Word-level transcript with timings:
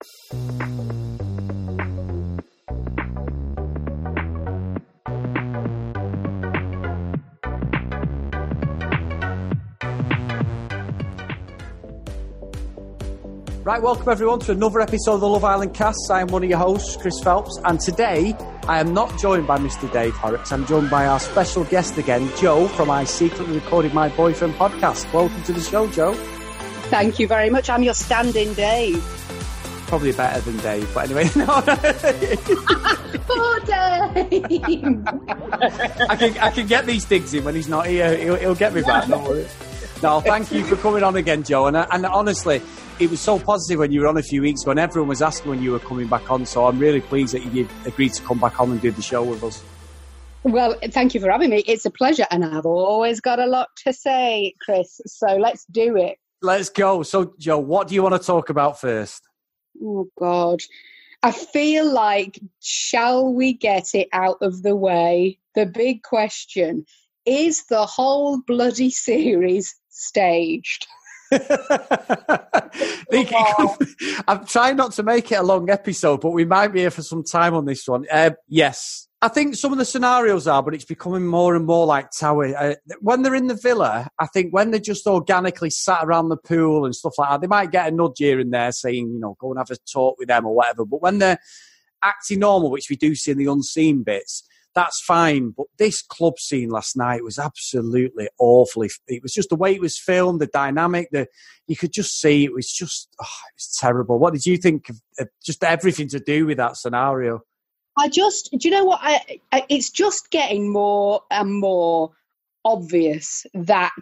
Right, 0.00 0.22
welcome 13.82 14.08
everyone 14.08 14.38
to 14.40 14.52
another 14.52 14.80
episode 14.80 15.14
of 15.14 15.20
the 15.20 15.26
Love 15.26 15.42
Island 15.42 15.74
cast. 15.74 15.98
I 16.12 16.20
am 16.20 16.28
one 16.28 16.44
of 16.44 16.48
your 16.48 16.60
hosts, 16.60 16.96
Chris 16.96 17.20
Phelps, 17.24 17.58
and 17.64 17.80
today 17.80 18.36
I 18.68 18.78
am 18.78 18.94
not 18.94 19.18
joined 19.18 19.48
by 19.48 19.58
Mr. 19.58 19.92
Dave 19.92 20.14
Horrocks. 20.14 20.52
I'm 20.52 20.64
joined 20.66 20.90
by 20.90 21.08
our 21.08 21.18
special 21.18 21.64
guest 21.64 21.98
again, 21.98 22.30
Joe 22.36 22.68
from 22.68 22.88
I 22.88 23.02
Secretly 23.02 23.56
Recorded 23.56 23.92
My 23.94 24.10
Boyfriend 24.10 24.54
podcast. 24.54 25.12
Welcome 25.12 25.42
to 25.42 25.52
the 25.52 25.60
show, 25.60 25.88
Joe. 25.88 26.14
Thank 26.84 27.18
you 27.18 27.26
very 27.26 27.50
much. 27.50 27.68
I'm 27.68 27.82
your 27.82 27.94
stand-in, 27.94 28.54
Dave. 28.54 29.17
Probably 29.88 30.12
better 30.12 30.40
than 30.40 30.56
Dave, 30.58 30.88
but 30.94 31.06
anyway, 31.06 31.30
no. 31.36 31.46
Poor 33.26 33.60
Dave. 33.60 35.04
I 36.08 36.16
can 36.16 36.38
I 36.38 36.50
can 36.50 36.66
get 36.66 36.86
these 36.86 37.04
digs 37.04 37.34
in 37.34 37.42
when 37.44 37.54
he's 37.54 37.68
not 37.68 37.86
here. 37.86 38.16
He'll, 38.16 38.36
he'll 38.36 38.54
get 38.54 38.74
me 38.74 38.82
back. 38.82 39.08
Don't 39.08 39.24
worry. 39.24 39.46
No, 40.02 40.20
thank 40.20 40.52
you 40.52 40.64
for 40.64 40.76
coming 40.76 41.02
on 41.02 41.16
again, 41.16 41.42
Joe. 41.42 41.66
And, 41.66 41.76
and 41.76 42.06
honestly, 42.06 42.62
it 43.00 43.10
was 43.10 43.20
so 43.20 43.38
positive 43.38 43.80
when 43.80 43.90
you 43.90 44.02
were 44.02 44.06
on 44.06 44.16
a 44.16 44.22
few 44.22 44.42
weeks 44.42 44.62
ago, 44.62 44.70
and 44.70 44.78
everyone 44.78 45.08
was 45.08 45.22
asking 45.22 45.50
when 45.50 45.62
you 45.62 45.72
were 45.72 45.80
coming 45.80 46.06
back 46.06 46.30
on. 46.30 46.46
So 46.46 46.66
I'm 46.66 46.78
really 46.78 47.00
pleased 47.00 47.34
that 47.34 47.44
you 47.52 47.68
agreed 47.84 48.12
to 48.12 48.22
come 48.22 48.38
back 48.38 48.60
on 48.60 48.70
and 48.70 48.80
do 48.80 48.92
the 48.92 49.02
show 49.02 49.24
with 49.24 49.42
us. 49.42 49.62
Well, 50.44 50.76
thank 50.90 51.14
you 51.14 51.20
for 51.20 51.30
having 51.30 51.50
me. 51.50 51.64
It's 51.66 51.84
a 51.84 51.90
pleasure, 51.90 52.26
and 52.30 52.44
I've 52.44 52.66
always 52.66 53.20
got 53.20 53.40
a 53.40 53.46
lot 53.46 53.68
to 53.84 53.92
say, 53.92 54.54
Chris. 54.64 55.00
So 55.06 55.36
let's 55.36 55.64
do 55.64 55.96
it. 55.96 56.18
Let's 56.42 56.68
go. 56.68 57.02
So, 57.02 57.34
Joe, 57.38 57.58
what 57.58 57.88
do 57.88 57.96
you 57.96 58.02
want 58.02 58.20
to 58.20 58.24
talk 58.24 58.50
about 58.50 58.80
first? 58.80 59.22
Oh 59.82 60.08
God, 60.18 60.60
I 61.22 61.32
feel 61.32 61.90
like 61.92 62.40
shall 62.60 63.32
we 63.32 63.52
get 63.52 63.94
it 63.94 64.08
out 64.12 64.38
of 64.40 64.62
the 64.62 64.76
way? 64.76 65.38
The 65.54 65.66
big 65.66 66.02
question 66.02 66.86
is: 67.26 67.66
the 67.66 67.86
whole 67.86 68.40
bloody 68.46 68.90
series 69.08 69.74
staged? 69.88 70.86
I'm 74.26 74.46
trying 74.46 74.76
not 74.76 74.92
to 74.92 75.02
make 75.02 75.30
it 75.30 75.34
a 75.38 75.42
long 75.42 75.68
episode, 75.68 76.20
but 76.22 76.30
we 76.30 76.46
might 76.46 76.68
be 76.68 76.80
here 76.80 76.90
for 76.90 77.02
some 77.02 77.22
time 77.22 77.54
on 77.54 77.66
this 77.66 77.86
one. 77.86 78.06
Uh, 78.10 78.30
yes. 78.46 79.07
I 79.20 79.26
think 79.26 79.56
some 79.56 79.72
of 79.72 79.78
the 79.78 79.84
scenarios 79.84 80.46
are, 80.46 80.62
but 80.62 80.74
it's 80.74 80.84
becoming 80.84 81.26
more 81.26 81.56
and 81.56 81.66
more 81.66 81.86
like 81.86 82.12
Towie. 82.12 82.54
Uh, 82.56 82.76
when 83.00 83.22
they're 83.22 83.34
in 83.34 83.48
the 83.48 83.54
villa, 83.54 84.08
I 84.20 84.26
think 84.26 84.52
when 84.52 84.70
they're 84.70 84.78
just 84.78 85.08
organically 85.08 85.70
sat 85.70 86.04
around 86.04 86.28
the 86.28 86.36
pool 86.36 86.84
and 86.84 86.94
stuff 86.94 87.18
like 87.18 87.30
that, 87.30 87.40
they 87.40 87.48
might 87.48 87.72
get 87.72 87.88
a 87.88 87.90
nudge 87.90 88.18
here 88.18 88.38
and 88.38 88.52
there 88.52 88.70
saying, 88.70 89.10
you 89.12 89.18
know, 89.18 89.36
go 89.40 89.50
and 89.50 89.58
have 89.58 89.72
a 89.72 89.76
talk 89.92 90.18
with 90.20 90.28
them 90.28 90.46
or 90.46 90.54
whatever. 90.54 90.84
But 90.84 91.02
when 91.02 91.18
they're 91.18 91.40
acting 92.00 92.38
normal, 92.38 92.70
which 92.70 92.88
we 92.88 92.94
do 92.94 93.16
see 93.16 93.32
in 93.32 93.38
the 93.38 93.50
unseen 93.50 94.04
bits, 94.04 94.44
that's 94.72 95.00
fine. 95.00 95.50
But 95.50 95.66
this 95.78 96.00
club 96.00 96.38
scene 96.38 96.68
last 96.68 96.96
night 96.96 97.24
was 97.24 97.40
absolutely 97.40 98.28
awful. 98.38 98.84
It 99.08 99.22
was 99.22 99.34
just 99.34 99.48
the 99.48 99.56
way 99.56 99.74
it 99.74 99.80
was 99.80 99.98
filmed, 99.98 100.40
the 100.40 100.46
dynamic, 100.46 101.08
the 101.10 101.26
you 101.66 101.74
could 101.74 101.92
just 101.92 102.20
see 102.20 102.44
it 102.44 102.52
was 102.52 102.70
just 102.70 103.08
oh, 103.20 103.24
it 103.48 103.54
was 103.56 103.76
terrible. 103.80 104.20
What 104.20 104.32
did 104.32 104.46
you 104.46 104.58
think 104.58 104.90
of, 104.90 105.00
of 105.18 105.28
just 105.44 105.64
everything 105.64 106.06
to 106.10 106.20
do 106.20 106.46
with 106.46 106.58
that 106.58 106.76
scenario? 106.76 107.40
I 107.98 108.08
just, 108.08 108.50
do 108.52 108.68
you 108.68 108.70
know 108.70 108.84
what? 108.84 109.00
I, 109.02 109.40
I, 109.52 109.66
it's 109.68 109.90
just 109.90 110.30
getting 110.30 110.72
more 110.72 111.22
and 111.30 111.60
more 111.60 112.12
obvious 112.64 113.44
that 113.54 113.92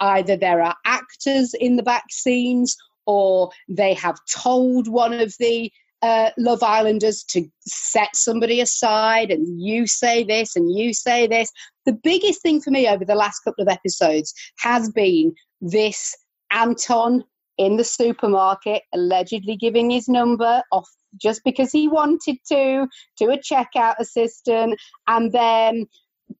either 0.00 0.36
there 0.36 0.60
are 0.62 0.76
actors 0.84 1.54
in 1.54 1.76
the 1.76 1.82
back 1.82 2.04
scenes 2.10 2.76
or 3.06 3.50
they 3.68 3.94
have 3.94 4.18
told 4.30 4.88
one 4.88 5.14
of 5.14 5.34
the 5.38 5.72
uh, 6.02 6.30
Love 6.36 6.62
Islanders 6.62 7.24
to 7.24 7.48
set 7.60 8.14
somebody 8.14 8.60
aside 8.60 9.30
and 9.30 9.60
you 9.60 9.86
say 9.86 10.22
this 10.22 10.54
and 10.54 10.76
you 10.76 10.92
say 10.92 11.26
this. 11.26 11.50
The 11.86 11.94
biggest 11.94 12.42
thing 12.42 12.60
for 12.60 12.70
me 12.70 12.88
over 12.88 13.04
the 13.04 13.14
last 13.14 13.40
couple 13.40 13.62
of 13.62 13.68
episodes 13.68 14.34
has 14.58 14.90
been 14.90 15.34
this 15.60 16.14
Anton 16.50 17.24
in 17.58 17.76
the 17.76 17.84
supermarket 17.84 18.82
allegedly 18.92 19.56
giving 19.56 19.90
his 19.90 20.08
number 20.08 20.62
off 20.72 20.88
just 21.20 21.42
because 21.44 21.72
he 21.72 21.88
wanted 21.88 22.36
to 22.46 22.86
to 23.16 23.26
a 23.26 23.38
checkout 23.38 23.94
assistant 23.98 24.78
and 25.06 25.32
then 25.32 25.86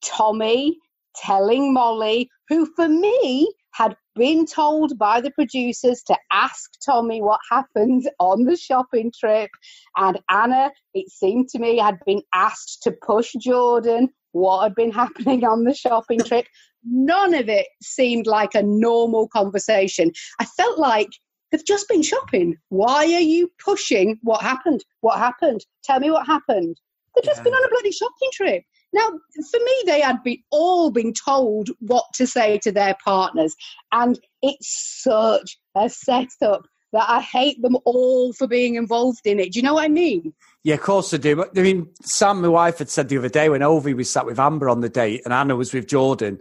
Tommy 0.03 0.79
telling 1.15 1.73
Molly 1.73 2.29
who 2.49 2.67
for 2.77 2.89
me 2.89 3.53
had 3.73 3.97
been 4.15 4.47
told 4.47 4.99
by 4.99 5.21
the 5.21 5.31
producers 5.33 6.03
to 6.03 6.17
ask 6.33 6.71
Tommy 6.85 7.21
what 7.21 7.41
happened 7.51 8.09
on 8.19 8.45
the 8.45 8.57
shopping 8.57 9.13
trip. 9.19 9.51
And 9.97 10.19
Anna, 10.31 10.71
it 10.95 11.11
seemed 11.11 11.51
to 11.51 11.59
me, 11.59 11.77
had 11.77 11.99
been 12.07 12.23
asked 12.33 12.83
to 12.85 12.93
push 12.93 13.33
Jordan 13.39 14.09
what 14.37 14.63
had 14.63 14.75
been 14.75 14.93
happening 15.03 15.45
on 15.45 15.65
the 15.65 15.75
shopping 15.75 16.21
trip. 16.21 16.47
None 16.85 17.35
of 17.35 17.49
it 17.49 17.67
seemed 17.83 18.27
like 18.27 18.55
a 18.55 18.63
normal 18.63 19.29
conversation. 19.29 20.13
I 20.39 20.45
felt 20.45 20.79
like 20.79 21.09
they've 21.51 21.65
just 21.65 21.89
been 21.89 22.03
shopping. 22.03 22.57
Why 22.69 23.05
are 23.13 23.21
you 23.21 23.51
pushing 23.65 24.19
what 24.23 24.43
happened? 24.43 24.85
What 25.01 25.19
happened? 25.19 25.65
Tell 25.85 26.01
me 26.01 26.11
what 26.11 26.27
happened. 26.27 26.77
They've 27.15 27.25
just 27.25 27.39
yeah. 27.39 27.45
been 27.45 27.55
on 27.55 27.65
a 27.65 27.71
bloody 27.71 27.93
shopping 27.93 28.31
trip. 28.33 28.63
Now, 28.93 29.09
for 29.51 29.59
me, 29.59 29.83
they 29.87 30.01
had 30.01 30.23
been 30.23 30.39
all 30.51 30.91
been 30.91 31.13
told 31.13 31.71
what 31.81 32.05
to 32.15 32.27
say 32.27 32.59
to 32.59 32.73
their 32.73 32.97
partners, 33.05 33.55
and 33.93 34.19
it's 34.43 35.03
such 35.03 35.59
a 35.75 35.91
setup 35.91 36.67
that 36.97 37.11
I 37.11 37.21
hate 37.21 37.61
them 37.61 37.77
all 37.85 38.33
for 38.33 38.47
being 38.47 38.77
involved 38.77 39.27
in 39.27 39.39
it. 39.39 39.53
Do 39.53 39.59
you 39.59 39.63
know 39.63 39.75
what 39.75 39.85
I 39.85 39.89
mean? 39.89 40.33
Yeah, 40.65 40.77
of 40.77 40.81
course 40.81 41.13
I 41.13 41.19
do. 41.19 41.37
But 41.37 41.57
I 41.57 41.61
mean, 41.61 41.89
Sam, 42.03 42.41
my 42.41 42.49
wife, 42.49 42.79
had 42.79 42.89
said 42.89 43.11
the 43.11 43.19
other 43.19 43.29
day 43.29 43.51
when 43.51 43.63
Ovie 43.63 43.93
was 43.93 44.11
sat 44.11 44.25
with 44.25 44.41
Amber 44.41 44.71
on 44.71 44.81
the 44.81 44.89
date 44.89 45.21
and 45.25 45.35
Anna 45.35 45.57
was 45.57 45.75
with 45.75 45.87
Jordan 45.87 46.39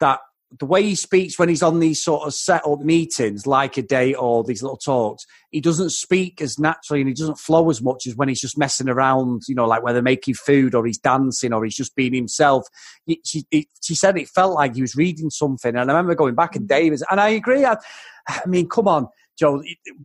that 0.00 0.20
the 0.58 0.66
way 0.66 0.82
he 0.82 0.94
speaks 0.94 1.38
when 1.38 1.48
he's 1.48 1.62
on 1.62 1.80
these 1.80 2.04
sort 2.04 2.26
of 2.26 2.34
set 2.34 2.66
up 2.66 2.80
meetings, 2.80 3.46
like 3.46 3.78
a 3.78 3.82
date 3.82 4.14
or 4.14 4.44
these 4.44 4.62
little 4.62 4.76
talks, 4.76 5.24
he 5.50 5.60
doesn't 5.62 5.90
speak 5.90 6.42
as 6.42 6.58
naturally 6.58 7.00
and 7.00 7.08
he 7.08 7.14
doesn't 7.14 7.38
flow 7.38 7.70
as 7.70 7.80
much 7.80 8.06
as 8.06 8.14
when 8.14 8.28
he's 8.28 8.42
just 8.42 8.58
messing 8.58 8.90
around, 8.90 9.42
you 9.48 9.54
know, 9.54 9.66
like 9.66 9.82
whether 9.82 10.02
making 10.02 10.34
food 10.34 10.74
or 10.74 10.84
he's 10.84 10.98
dancing 10.98 11.54
or 11.54 11.64
he's 11.64 11.74
just 11.74 11.96
being 11.96 12.12
himself. 12.12 12.66
She, 13.24 13.46
she 13.82 13.94
said 13.94 14.18
it 14.18 14.28
felt 14.28 14.54
like 14.54 14.74
he 14.74 14.82
was 14.82 14.94
reading 14.94 15.30
something. 15.30 15.74
And 15.74 15.90
I 15.90 15.94
remember 15.94 16.14
going 16.14 16.34
back 16.34 16.54
and 16.54 16.66
mm. 16.66 16.68
Davis, 16.68 17.02
and 17.10 17.18
I 17.18 17.30
agree. 17.30 17.64
I, 17.64 17.78
I 18.28 18.42
mean, 18.46 18.68
come 18.68 18.86
on 18.86 19.08
Joe, 19.36 19.62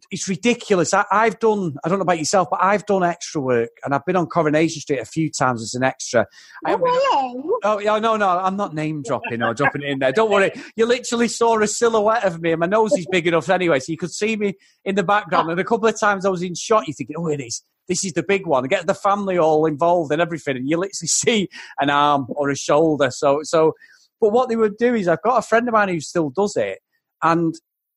it's 0.10 0.28
ridiculous. 0.28 0.94
I, 0.94 1.06
have 1.12 1.40
done, 1.40 1.76
I 1.84 1.90
don't 1.90 2.00
know 2.00 2.04
about 2.04 2.18
yourself, 2.18 2.48
but 2.50 2.60
I've 2.64 2.86
done 2.88 3.04
extra 3.04 3.40
work 3.40 3.70
and 3.84 3.94
I've 3.94 4.06
been 4.06 4.16
on 4.16 4.26
Coronation 4.26 4.82
Street 4.82 5.00
a 5.00 5.06
few 5.06 5.30
times 5.30 5.62
as 5.62 5.76
an 5.76 5.84
extra. 5.84 6.26
Oh, 6.66 6.80
hello. 6.84 7.60
Oh, 7.64 7.80
yeah, 7.80 8.00
no, 8.00 8.18
no, 8.18 8.28
I'm 8.28 8.58
not 8.58 8.74
name 8.74 9.04
dropping 9.04 9.44
or 9.44 9.54
dropping 9.54 9.84
it 9.84 9.90
in 9.90 10.00
there. 10.00 10.12
Don't 10.12 10.32
worry. 10.32 10.52
You 10.76 10.88
literally 10.88 11.28
saw 11.28 11.60
a 11.60 11.68
silhouette 11.68 12.24
of 12.24 12.42
me 12.42 12.52
and 12.52 12.60
my 12.60 12.66
nose 12.66 12.94
is 12.94 13.06
big 13.12 13.28
enough 13.28 13.50
anyway, 13.50 13.80
so 13.80 13.92
you 13.92 13.98
could 13.98 14.12
see 14.12 14.36
me 14.36 14.56
in 14.84 14.96
the 14.96 15.04
background. 15.04 15.52
And 15.52 15.60
a 15.60 15.64
couple 15.64 15.88
of 15.88 16.00
times 16.00 16.26
I 16.26 16.30
was 16.30 16.42
in 16.42 16.56
shot, 16.56 16.88
you're 16.88 16.96
thinking, 16.96 17.16
oh, 17.18 17.28
it 17.28 17.40
is. 17.40 17.64
This 17.88 18.04
is 18.06 18.14
the 18.14 18.24
big 18.24 18.48
one. 18.48 18.64
Get 18.66 18.88
the 18.88 18.96
family 18.96 19.38
all 19.38 19.66
involved 19.66 20.12
and 20.12 20.22
everything. 20.22 20.58
And 20.58 20.70
you 20.70 20.78
literally 20.78 20.92
see 21.08 21.50
an 21.80 21.92
arm 21.92 22.26
or 22.30 22.50
a 22.50 22.56
shoulder. 22.56 23.12
So, 23.12 23.42
so, 23.44 23.74
but 24.20 24.32
what 24.32 24.50
they 24.50 24.56
would 24.56 24.78
do 24.78 24.96
is 24.96 25.08
I've 25.08 25.22
got 25.22 25.38
a 25.38 25.48
friend 25.48 25.68
of 25.68 25.74
mine 25.74 25.90
who 25.90 26.00
still 26.00 26.32
does 26.32 26.56
it. 26.56 26.80
And 27.22 27.54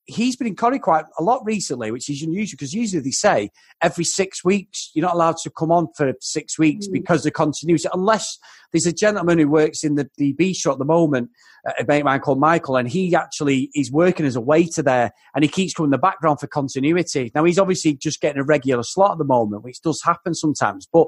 he's 0.07 0.37
been 0.37 0.47
in 0.49 0.57
Corrie 0.57 0.79
quite 0.79 1.05
a 1.19 1.23
lot 1.23 1.43
recently, 1.45 1.91
which 1.91 2.11
is 2.11 2.23
unusual 2.23 2.57
because 2.57 2.75
usually 2.75 3.03
they 3.03 3.11
say 3.11 3.51
every 3.81 4.05
six 4.05 4.45
weeks 4.45 4.91
you're 4.95 5.07
not 5.07 5.15
allowed 5.15 5.37
to 5.39 5.51
come 5.51 5.71
on 5.71 5.89
for 5.97 6.13
six 6.21 6.59
weeks 6.59 6.89
mm. 6.89 6.93
because 6.93 7.25
of 7.25 7.33
continuity, 7.33 7.89
unless 7.93 8.39
there's 8.73 8.87
a 8.87 8.93
gentleman 8.93 9.39
who 9.39 9.49
works 9.49 9.85
in 9.85 9.95
the, 9.95 10.09
the 10.17 10.35
bistro 10.35 10.73
at 10.73 10.79
the 10.79 10.85
moment, 10.85 11.31
a 11.79 11.85
mate 11.85 12.01
of 12.01 12.05
mine 12.05 12.21
called 12.21 12.41
Michael, 12.41 12.77
and 12.77 12.89
he 12.89 13.15
actually 13.15 13.71
is 13.75 13.93
working 13.93 14.27
as 14.27 14.37
a 14.37 14.41
waiter 14.41 14.83
there 14.83 15.13
and 15.35 15.45
he 15.45 15.49
keeps 15.49 15.75
coming 15.75 15.89
in 15.89 15.93
the 15.93 15.99
background 15.99 16.41
for 16.41 16.47
continuity. 16.47 17.31
Now 17.35 17.45
he's 17.45 17.59
obviously 17.59 17.95
just 17.95 18.21
getting 18.21 18.41
a 18.41 18.45
regular 18.45 18.83
slot 18.83 19.13
at 19.13 19.19
the 19.19 19.25
moment, 19.25 19.63
which 19.63 19.81
does 19.83 20.03
happen 20.03 20.35
sometimes, 20.35 20.89
but 20.93 21.07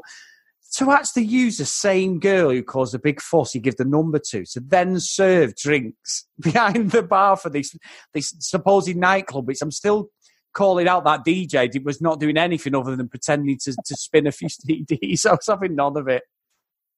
to 0.76 0.90
actually 0.90 1.24
use 1.24 1.58
the 1.58 1.64
same 1.64 2.18
girl 2.18 2.50
who 2.50 2.62
caused 2.62 2.94
a 2.94 2.98
big 2.98 3.20
fuss 3.20 3.54
you 3.54 3.60
give 3.60 3.76
the 3.76 3.84
number 3.84 4.18
to 4.18 4.44
to 4.44 4.60
then 4.60 4.98
serve 5.00 5.54
drinks 5.56 6.26
behind 6.40 6.90
the 6.90 7.02
bar 7.02 7.36
for 7.36 7.50
this 7.50 7.76
this 8.12 8.34
supposed 8.38 8.94
nightclub 8.96 9.46
which 9.46 9.62
i'm 9.62 9.70
still 9.70 10.08
calling 10.52 10.86
out 10.86 11.04
that 11.04 11.24
dj 11.26 11.82
was 11.84 12.00
not 12.00 12.20
doing 12.20 12.36
anything 12.36 12.74
other 12.74 12.94
than 12.96 13.08
pretending 13.08 13.58
to, 13.58 13.72
to 13.84 13.96
spin 13.96 14.26
a 14.26 14.32
few 14.32 14.48
cds 14.70 15.26
i 15.26 15.32
was 15.32 15.46
having 15.46 15.74
none 15.74 15.96
of 15.96 16.08
it 16.08 16.22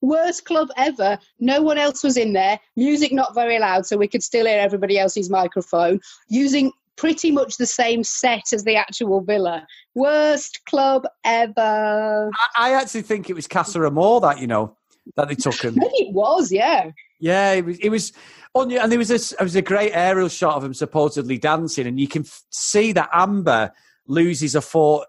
worst 0.03 0.45
club 0.45 0.69
ever. 0.77 1.19
No 1.41 1.63
one 1.63 1.79
else 1.79 2.05
was 2.05 2.17
in 2.17 2.33
there. 2.33 2.61
Music 2.77 3.13
not 3.13 3.35
very 3.35 3.59
loud, 3.59 3.87
so 3.87 3.97
we 3.97 4.09
could 4.09 4.23
still 4.23 4.47
hear 4.47 4.61
everybody 4.61 4.99
else's 4.99 5.31
microphone. 5.31 6.01
Using 6.29 6.73
pretty 6.97 7.31
much 7.31 7.57
the 7.57 7.67
same 7.67 8.03
set 8.05 8.53
as 8.53 8.65
the 8.65 8.77
actual 8.77 9.21
villa. 9.21 9.67
Worst 9.95 10.61
club 10.67 11.07
ever. 11.25 12.31
I, 12.57 12.71
I 12.71 12.73
actually 12.75 13.03
think 13.03 13.31
it 13.31 13.35
was 13.35 13.47
Casa 13.47 13.85
Amor 13.85 14.21
that 14.21 14.41
you 14.41 14.47
know 14.47 14.77
that 15.17 15.29
they 15.29 15.35
took 15.35 15.55
him. 15.65 15.75
Maybe 15.77 16.09
it 16.09 16.15
was, 16.15 16.51
yeah. 16.51 16.91
Yeah, 17.21 17.53
it 17.53 17.65
was. 17.65 17.79
It 17.79 17.89
was 17.89 18.13
on, 18.55 18.73
and 18.73 18.91
there 18.91 18.99
was 18.99 19.11
a, 19.11 19.37
it 19.41 19.43
was 19.43 19.57
a 19.57 19.63
great 19.63 19.93
aerial 19.95 20.29
shot 20.29 20.57
of 20.57 20.65
him 20.65 20.75
supposedly 20.75 21.39
dancing, 21.39 21.87
and 21.87 21.99
you 21.99 22.09
can 22.09 22.23
f- 22.23 22.43
see 22.51 22.93
that 22.93 23.11
Amber 23.13 23.73
loses 24.07 24.55
a 24.55 24.61
thought 24.61 25.07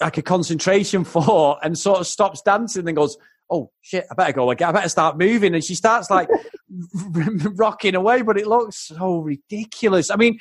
like 0.00 0.18
a 0.18 0.22
concentration 0.22 1.04
fort 1.04 1.58
and 1.62 1.78
sort 1.78 2.00
of 2.00 2.06
stops 2.06 2.42
dancing 2.42 2.86
and 2.86 2.96
goes, 2.96 3.16
oh 3.50 3.70
shit, 3.80 4.06
I 4.10 4.14
better 4.14 4.32
go 4.32 4.50
again. 4.50 4.68
I 4.68 4.72
better 4.72 4.88
start 4.88 5.18
moving. 5.18 5.54
And 5.54 5.64
she 5.64 5.74
starts 5.74 6.10
like 6.10 6.28
rocking 7.54 7.94
away, 7.94 8.22
but 8.22 8.38
it 8.38 8.46
looks 8.46 8.88
so 8.88 9.18
ridiculous. 9.18 10.10
I 10.10 10.16
mean, 10.16 10.38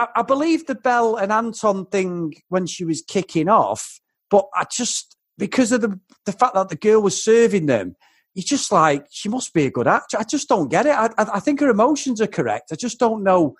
I, 0.00 0.20
I, 0.20 0.22
believe 0.22 0.66
the 0.66 0.74
Belle 0.74 1.16
and 1.16 1.30
Anton 1.30 1.86
thing 1.86 2.34
when 2.48 2.66
she 2.66 2.84
was 2.84 3.02
kicking 3.02 3.48
off, 3.48 4.00
but 4.30 4.46
I 4.54 4.64
just, 4.70 5.16
because 5.36 5.72
of 5.72 5.82
the, 5.82 5.98
the 6.24 6.32
fact 6.32 6.54
that 6.54 6.68
the 6.68 6.76
girl 6.76 7.02
was 7.02 7.22
serving 7.22 7.66
them, 7.66 7.96
you're 8.34 8.44
just 8.44 8.72
like, 8.72 9.06
she 9.10 9.28
must 9.28 9.52
be 9.52 9.66
a 9.66 9.70
good 9.70 9.88
actor. 9.88 10.16
I 10.18 10.24
just 10.24 10.48
don't 10.48 10.70
get 10.70 10.86
it. 10.86 10.94
I, 10.94 11.06
I, 11.18 11.26
I 11.34 11.40
think 11.40 11.60
her 11.60 11.68
emotions 11.68 12.20
are 12.20 12.26
correct. 12.26 12.70
I 12.72 12.76
just 12.76 12.98
don't 12.98 13.22
know 13.22 13.56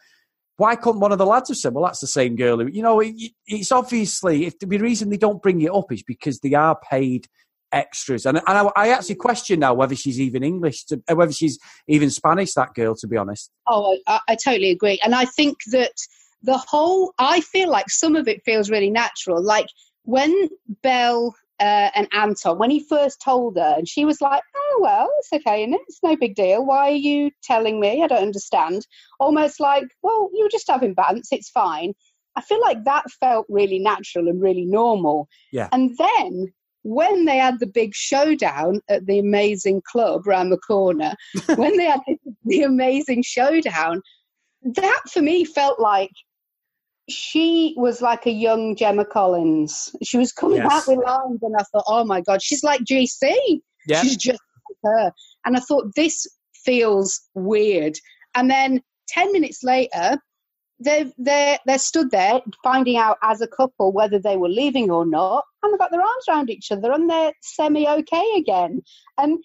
why 0.56 0.76
couldn't 0.76 1.00
one 1.00 1.12
of 1.12 1.18
the 1.18 1.26
lads 1.26 1.48
have 1.48 1.58
said, 1.58 1.74
well, 1.74 1.84
that's 1.84 2.00
the 2.00 2.06
same 2.06 2.36
girl? 2.36 2.68
You 2.68 2.82
know, 2.82 3.00
it, 3.00 3.14
it's 3.46 3.72
obviously, 3.72 4.46
if 4.46 4.58
the 4.58 4.66
reason 4.66 5.10
they 5.10 5.16
don't 5.16 5.42
bring 5.42 5.60
it 5.60 5.74
up 5.74 5.90
is 5.90 6.02
because 6.02 6.40
they 6.40 6.54
are 6.54 6.78
paid 6.90 7.26
extras. 7.72 8.26
And, 8.26 8.38
and 8.38 8.58
I, 8.58 8.70
I, 8.76 8.88
actually 8.88 9.14
question 9.14 9.60
now 9.60 9.74
whether 9.74 9.94
she's 9.94 10.20
even 10.20 10.42
English, 10.42 10.84
to, 10.86 11.02
uh, 11.08 11.14
whether 11.14 11.32
she's 11.32 11.58
even 11.88 12.10
Spanish, 12.10 12.54
that 12.54 12.74
girl, 12.74 12.94
to 12.96 13.06
be 13.06 13.16
honest. 13.16 13.50
Oh, 13.66 13.96
I, 14.06 14.20
I 14.28 14.34
totally 14.36 14.70
agree. 14.70 15.00
And 15.04 15.14
I 15.14 15.24
think 15.24 15.58
that 15.70 15.92
the 16.42 16.58
whole, 16.58 17.12
I 17.18 17.40
feel 17.40 17.70
like 17.70 17.90
some 17.90 18.16
of 18.16 18.28
it 18.28 18.42
feels 18.44 18.70
really 18.70 18.90
natural. 18.90 19.42
Like 19.42 19.66
when 20.04 20.48
Belle 20.82 21.34
uh, 21.60 21.90
and 21.94 22.08
Anton, 22.12 22.58
when 22.58 22.70
he 22.70 22.84
first 22.88 23.20
told 23.20 23.56
her, 23.56 23.74
and 23.76 23.86
she 23.86 24.04
was 24.04 24.20
like, 24.20 24.42
oh, 24.56 24.78
well, 24.80 25.10
it's 25.18 25.32
okay, 25.32 25.62
and 25.62 25.74
it? 25.74 25.80
it's 25.86 26.00
no 26.02 26.16
big 26.16 26.34
deal. 26.34 26.64
Why 26.64 26.90
are 26.90 26.94
you 26.94 27.30
telling 27.42 27.78
me? 27.80 28.02
I 28.02 28.06
don't 28.06 28.22
understand. 28.22 28.86
Almost 29.18 29.60
like, 29.60 29.84
well, 30.02 30.30
you 30.32 30.42
were 30.42 30.50
just 30.50 30.70
having 30.70 30.94
bants, 30.94 31.28
it's 31.30 31.50
fine. 31.50 31.92
I 32.36 32.40
feel 32.40 32.60
like 32.60 32.84
that 32.84 33.10
felt 33.10 33.46
really 33.48 33.78
natural 33.78 34.28
and 34.28 34.40
really 34.40 34.64
normal. 34.64 35.28
Yeah. 35.52 35.68
And 35.72 35.96
then 35.98 36.52
when 36.82 37.26
they 37.26 37.36
had 37.36 37.60
the 37.60 37.66
big 37.66 37.94
showdown 37.94 38.80
at 38.88 39.06
the 39.06 39.18
amazing 39.18 39.82
club 39.90 40.26
around 40.26 40.50
the 40.50 40.58
corner, 40.58 41.14
when 41.56 41.76
they 41.76 41.84
had 41.84 42.00
the 42.44 42.62
amazing 42.62 43.22
showdown, 43.22 44.00
that 44.62 45.02
for 45.10 45.20
me 45.20 45.44
felt 45.44 45.80
like 45.80 46.12
she 47.10 47.74
was 47.76 48.00
like 48.00 48.26
a 48.26 48.30
young 48.30 48.76
Gemma 48.76 49.04
Collins. 49.04 49.94
She 50.02 50.16
was 50.16 50.32
coming 50.32 50.58
yes. 50.58 50.72
out 50.72 50.82
with 50.86 51.04
lines, 51.04 51.40
and 51.42 51.54
I 51.58 51.62
thought, 51.72 51.84
oh 51.86 52.04
my 52.04 52.20
god, 52.20 52.42
she's 52.42 52.62
like 52.62 52.80
GC. 52.82 53.60
Yeah. 53.86 54.02
She's 54.02 54.16
just 54.16 54.40
like 54.68 54.92
her. 54.92 55.12
And 55.44 55.56
I 55.56 55.60
thought 55.60 55.94
this 55.96 56.26
feels 56.64 57.20
weird. 57.34 57.98
And 58.34 58.50
then 58.50 58.82
ten 59.08 59.32
minutes 59.32 59.62
later, 59.62 60.18
they 60.78 61.12
they 61.18 61.58
they 61.66 61.78
stood 61.78 62.10
there 62.10 62.40
finding 62.62 62.96
out 62.96 63.18
as 63.22 63.40
a 63.40 63.48
couple 63.48 63.92
whether 63.92 64.18
they 64.18 64.36
were 64.36 64.48
leaving 64.48 64.90
or 64.90 65.04
not, 65.04 65.44
and 65.62 65.72
they 65.72 65.78
got 65.78 65.90
their 65.90 66.00
arms 66.00 66.24
around 66.28 66.50
each 66.50 66.70
other, 66.72 66.92
and 66.92 67.08
they're 67.08 67.32
semi 67.42 67.88
okay 67.88 68.34
again. 68.36 68.82
And 69.18 69.38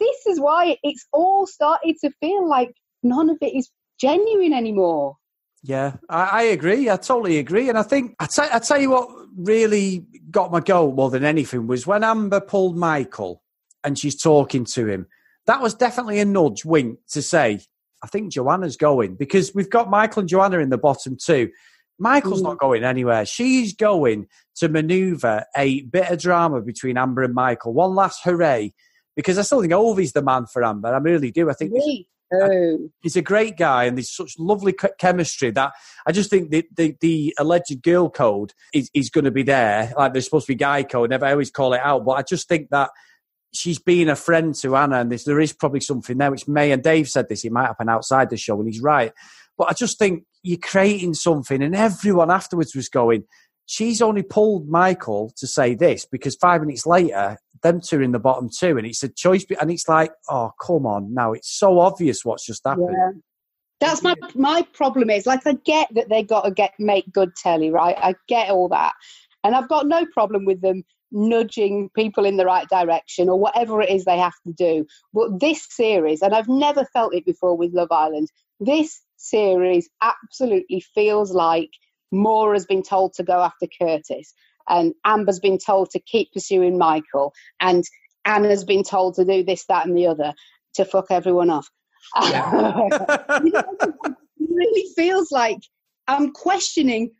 this 0.00 0.26
is 0.26 0.40
why 0.40 0.76
it's 0.82 1.06
all 1.12 1.46
started 1.46 1.96
to 2.02 2.10
feel 2.20 2.48
like 2.48 2.74
none 3.02 3.30
of 3.30 3.38
it 3.40 3.54
is 3.54 3.70
genuine 3.98 4.52
anymore. 4.52 5.16
Yeah, 5.66 5.96
I, 6.10 6.24
I, 6.24 6.42
agree. 6.42 6.90
I 6.90 6.96
totally 6.96 7.38
agree. 7.38 7.70
And 7.70 7.78
I 7.78 7.82
think 7.82 8.14
I, 8.20 8.26
t- 8.26 8.42
I 8.52 8.58
tell 8.58 8.78
you 8.78 8.90
what 8.90 9.08
really 9.34 10.04
got 10.30 10.52
my 10.52 10.60
goat 10.60 10.94
more 10.94 11.08
than 11.08 11.24
anything 11.24 11.66
was 11.66 11.86
when 11.86 12.04
Amber 12.04 12.40
pulled 12.40 12.76
Michael 12.76 13.42
and 13.82 13.98
she's 13.98 14.20
talking 14.20 14.66
to 14.66 14.86
him. 14.86 15.06
That 15.46 15.62
was 15.62 15.72
definitely 15.72 16.20
a 16.20 16.26
nudge, 16.26 16.66
wink 16.66 16.98
to 17.12 17.22
say, 17.22 17.60
I 18.02 18.06
think 18.08 18.30
Joanna's 18.30 18.76
going 18.76 19.14
because 19.14 19.54
we've 19.54 19.70
got 19.70 19.88
Michael 19.88 20.20
and 20.20 20.28
Joanna 20.28 20.58
in 20.58 20.68
the 20.68 20.76
bottom 20.76 21.16
two. 21.16 21.50
Michael's 21.98 22.40
mm. 22.40 22.44
not 22.44 22.58
going 22.58 22.84
anywhere. 22.84 23.24
She's 23.24 23.74
going 23.74 24.26
to 24.56 24.68
maneuver 24.68 25.46
a 25.56 25.80
bit 25.82 26.10
of 26.10 26.18
drama 26.18 26.60
between 26.60 26.98
Amber 26.98 27.22
and 27.22 27.32
Michael. 27.32 27.72
One 27.72 27.94
last 27.94 28.20
hooray 28.22 28.74
because 29.16 29.38
I 29.38 29.42
still 29.42 29.62
think 29.62 29.72
Ovie's 29.72 30.12
the 30.12 30.20
man 30.20 30.44
for 30.44 30.62
Amber. 30.62 30.94
I 30.94 30.98
really 30.98 31.30
do. 31.30 31.48
I 31.48 31.54
think 31.54 31.72
Oh. 32.42 32.88
He's 33.02 33.16
a 33.16 33.22
great 33.22 33.56
guy, 33.56 33.84
and 33.84 33.96
there's 33.96 34.14
such 34.14 34.38
lovely 34.38 34.74
chemistry 34.98 35.50
that 35.52 35.72
I 36.06 36.12
just 36.12 36.30
think 36.30 36.50
the, 36.50 36.64
the, 36.76 36.96
the 37.00 37.34
alleged 37.38 37.82
girl 37.82 38.10
code 38.10 38.52
is, 38.72 38.90
is 38.94 39.10
going 39.10 39.24
to 39.24 39.30
be 39.30 39.42
there. 39.42 39.92
Like 39.96 40.12
there's 40.12 40.24
supposed 40.24 40.46
to 40.46 40.52
be 40.52 40.56
guy 40.56 40.82
code, 40.82 41.10
never 41.10 41.26
I 41.26 41.32
always 41.32 41.50
call 41.50 41.74
it 41.74 41.80
out, 41.82 42.04
but 42.04 42.12
I 42.12 42.22
just 42.22 42.48
think 42.48 42.70
that 42.70 42.90
she's 43.54 43.78
being 43.78 44.08
a 44.08 44.16
friend 44.16 44.54
to 44.56 44.76
Anna, 44.76 45.00
and 45.00 45.10
there 45.10 45.40
is 45.40 45.52
probably 45.52 45.80
something 45.80 46.18
there, 46.18 46.30
which 46.30 46.48
May 46.48 46.72
and 46.72 46.82
Dave 46.82 47.08
said 47.08 47.28
this, 47.28 47.44
it 47.44 47.52
might 47.52 47.66
happen 47.66 47.88
outside 47.88 48.30
the 48.30 48.36
show, 48.36 48.58
and 48.58 48.68
he's 48.68 48.82
right. 48.82 49.12
But 49.56 49.68
I 49.70 49.72
just 49.72 49.98
think 49.98 50.24
you're 50.42 50.58
creating 50.58 51.14
something, 51.14 51.62
and 51.62 51.74
everyone 51.74 52.30
afterwards 52.30 52.74
was 52.74 52.88
going, 52.88 53.24
she's 53.66 54.02
only 54.02 54.22
pulled 54.22 54.68
Michael 54.68 55.32
to 55.36 55.46
say 55.46 55.74
this 55.74 56.06
because 56.06 56.34
five 56.34 56.60
minutes 56.60 56.86
later, 56.86 57.38
them 57.64 57.80
two 57.80 58.00
in 58.00 58.12
the 58.12 58.20
bottom 58.20 58.48
two, 58.48 58.78
and 58.78 58.86
it's 58.86 59.02
a 59.02 59.08
choice. 59.08 59.44
And 59.60 59.72
it's 59.72 59.88
like, 59.88 60.12
oh, 60.30 60.52
come 60.64 60.86
on, 60.86 61.12
now 61.12 61.32
it's 61.32 61.50
so 61.58 61.80
obvious 61.80 62.24
what's 62.24 62.46
just 62.46 62.64
happened. 62.64 62.90
Yeah. 62.92 63.10
That's 63.80 64.02
my 64.02 64.14
my 64.36 64.62
problem 64.72 65.10
is 65.10 65.26
like 65.26 65.44
I 65.46 65.54
get 65.64 65.88
that 65.94 66.08
they 66.08 66.22
got 66.22 66.42
to 66.42 66.52
get 66.52 66.72
make 66.78 67.12
good 67.12 67.34
telly, 67.34 67.70
right? 67.70 67.96
I 67.98 68.14
get 68.28 68.50
all 68.50 68.68
that, 68.68 68.92
and 69.42 69.56
I've 69.56 69.68
got 69.68 69.88
no 69.88 70.06
problem 70.06 70.44
with 70.44 70.60
them 70.60 70.84
nudging 71.10 71.90
people 71.94 72.24
in 72.24 72.36
the 72.36 72.44
right 72.44 72.68
direction 72.68 73.28
or 73.28 73.38
whatever 73.38 73.80
it 73.80 73.90
is 73.90 74.04
they 74.04 74.18
have 74.18 74.34
to 74.46 74.52
do. 74.52 74.86
But 75.12 75.40
this 75.40 75.66
series, 75.70 76.22
and 76.22 76.34
I've 76.34 76.48
never 76.48 76.84
felt 76.86 77.14
it 77.14 77.24
before 77.24 77.56
with 77.56 77.72
Love 77.72 77.92
Island, 77.92 78.28
this 78.60 79.00
series 79.16 79.88
absolutely 80.02 80.80
feels 80.94 81.32
like 81.32 81.70
Maura's 82.10 82.66
been 82.66 82.82
told 82.82 83.14
to 83.14 83.22
go 83.22 83.40
after 83.40 83.66
Curtis, 83.80 84.34
and 84.68 84.94
Amber's 85.04 85.40
been 85.40 85.58
told 85.58 85.90
to 85.90 86.00
keep 86.00 86.32
pursuing 86.32 86.78
Michael, 86.78 87.32
and 87.60 87.84
Anna's 88.24 88.64
been 88.64 88.84
told 88.84 89.14
to 89.14 89.24
do 89.24 89.44
this, 89.44 89.66
that, 89.66 89.86
and 89.86 89.96
the 89.96 90.06
other 90.06 90.32
to 90.74 90.84
fuck 90.84 91.06
everyone 91.10 91.50
off. 91.50 91.68
Yeah. 92.22 92.50
you 93.44 93.50
know, 93.50 93.64
it 93.80 94.14
really 94.38 94.88
feels 94.94 95.30
like 95.30 95.58
I'm 96.06 96.32
questioning 96.32 97.12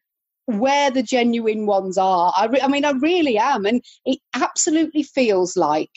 where 0.46 0.91
the 0.91 1.02
genuine 1.02 1.67
ones 1.67 1.96
are. 1.96 2.32
I, 2.37 2.46
re- 2.46 2.61
I 2.62 2.69
mean, 2.69 2.85
I 2.85 2.93
really 2.93 3.38
am, 3.38 3.64
and 3.67 3.82
it 4.05 4.19
absolutely 4.35 5.02
feels 5.02 5.56
like 5.56 5.91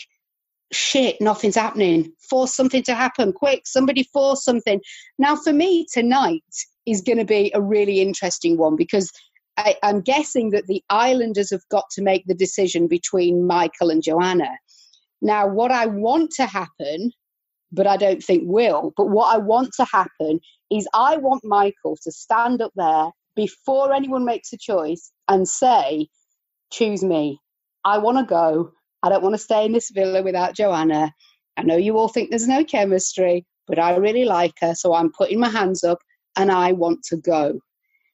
shit. 0.72 1.20
Nothing's 1.22 1.56
happening. 1.56 2.14
Force 2.30 2.56
something 2.56 2.84
to 2.84 2.96
happen 2.96 3.34
quick. 3.34 3.64
Somebody 3.66 4.04
force 4.04 4.44
something. 4.44 4.82
Now, 5.18 5.36
for 5.36 5.54
me 5.54 5.86
tonight, 5.92 6.44
is 6.86 7.02
going 7.02 7.18
to 7.18 7.26
be 7.26 7.52
a 7.54 7.62
really 7.62 8.00
interesting 8.00 8.58
one 8.58 8.76
because 8.76 9.12
I, 9.58 9.76
am 9.84 10.02
guessing 10.02 10.52
that 10.52 10.68
the 10.68 10.84
Islanders 10.90 11.52
have 11.52 11.68
got 11.70 11.86
to 11.92 12.02
make 12.02 12.26
the 12.26 12.36
decision 12.36 12.88
between 12.88 13.48
Michael 13.48 13.90
and 13.90 14.04
Joanna. 14.04 14.58
Now, 15.22 15.48
what 15.48 15.72
I 15.72 15.88
want 15.88 16.32
to 16.36 16.46
happen, 16.46 17.12
but 17.72 17.88
I 17.88 17.98
don't 17.98 18.24
think 18.24 18.44
will, 18.46 18.94
but 18.96 19.10
what 19.10 19.34
I 19.34 19.40
want 19.40 19.72
to 19.78 19.86
happen 19.92 20.40
is 20.72 20.88
I 20.94 21.18
want 21.18 21.44
Michael 21.44 21.98
to 22.04 22.12
stand 22.12 22.62
up 22.62 22.72
there 22.76 23.10
before 23.36 23.94
anyone 23.94 24.26
makes 24.26 24.54
a 24.54 24.58
choice 24.58 25.12
and 25.28 25.48
say, 25.48 26.08
Choose 26.72 27.04
me. 27.04 27.40
I 27.86 27.98
want 27.98 28.18
to 28.18 28.26
go. 28.26 28.72
I 29.02 29.10
don't 29.10 29.24
want 29.24 29.36
to 29.36 29.40
stay 29.40 29.66
in 29.66 29.72
this 29.72 29.90
villa 29.90 30.22
without 30.22 30.54
Joanna. 30.54 31.14
I 31.56 31.64
know 31.64 31.78
you 31.78 31.98
all 31.98 32.10
think 32.10 32.30
there's 32.30 32.48
no 32.48 32.66
chemistry, 32.66 33.46
but 33.68 33.80
I 33.80 33.96
really 33.96 34.26
like 34.26 34.54
her, 34.60 34.76
so 34.76 34.94
I'm 34.94 35.12
putting 35.18 35.40
my 35.40 35.50
hands 35.50 35.84
up 35.84 36.00
and 36.36 36.52
I 36.52 36.74
want 36.74 37.04
to 37.04 37.18
go. 37.18 37.60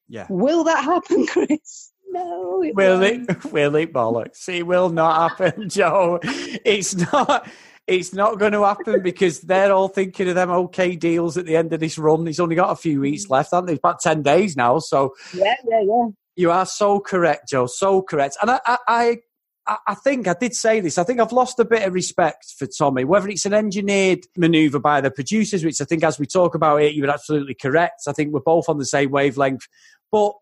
Yeah. 0.08 0.28
Will 0.30 0.64
that 0.66 0.84
happen, 0.84 1.26
Chris? 1.28 1.92
No. 2.10 2.62
It 2.64 2.76
will 2.76 3.00
won't. 3.00 3.30
it? 3.30 3.46
Will 3.52 3.76
it 3.76 3.92
bollocks? 3.92 4.48
It 4.48 4.64
will 4.64 4.90
not 4.90 5.32
happen, 5.32 5.68
Joe. 5.70 6.20
It's 6.24 6.96
not. 6.96 7.50
It's 7.86 8.14
not 8.14 8.40
going 8.40 8.54
to 8.54 8.64
happen 8.64 9.02
because 9.02 9.42
they're 9.42 9.74
all 9.74 9.90
thinking 9.90 10.30
of 10.30 10.36
them 10.36 10.50
okay 10.52 10.96
deals 10.96 11.38
at 11.38 11.46
the 11.46 11.58
end 11.58 11.74
of 11.74 11.82
this 11.82 11.98
run. 11.98 12.26
He's 12.26 12.40
only 12.40 12.56
got 12.56 12.70
a 12.72 12.78
few 12.78 13.02
weeks 13.02 13.30
left, 13.30 13.52
haven't 13.52 13.66
they? 13.66 13.74
About 13.74 14.00
ten 14.00 14.22
days 14.22 14.56
now. 14.56 14.80
So 14.80 15.14
yeah, 15.34 15.56
yeah, 15.68 15.82
yeah. 15.82 16.08
You 16.36 16.52
are 16.52 16.66
so 16.66 17.00
correct, 17.02 17.50
Joe. 17.50 17.66
So 17.66 18.02
correct, 18.02 18.38
and 18.42 18.52
I, 18.52 18.60
I, 18.66 18.78
I 18.88 19.18
I 19.66 19.96
think 19.96 20.28
I 20.28 20.34
did 20.34 20.54
say 20.54 20.82
this. 20.82 20.98
I 20.98 21.04
think 21.04 21.20
I've 21.20 21.32
lost 21.32 21.60
a 21.60 21.66
bit 21.66 21.88
of 21.88 21.94
respect 21.94 22.54
for 22.58 22.68
Tommy, 22.68 23.06
whether 23.06 23.30
it's 23.30 23.46
an 23.46 23.54
engineered 23.54 24.26
maneuver 24.36 24.80
by 24.80 25.00
the 25.00 25.10
producers, 25.10 25.64
which 25.64 25.80
I 25.80 25.86
think 25.86 26.04
as 26.04 26.20
we 26.20 26.26
talk 26.26 26.54
about 26.54 26.82
it, 26.82 26.96
you're 26.96 27.10
absolutely 27.10 27.54
correct. 27.54 28.02
I 28.08 28.12
think 28.12 28.34
we're 28.34 28.42
both 28.42 28.68
on 28.68 28.78
the 28.78 28.86
same 28.86 29.12
wavelength. 29.12 29.68
But 30.12 30.34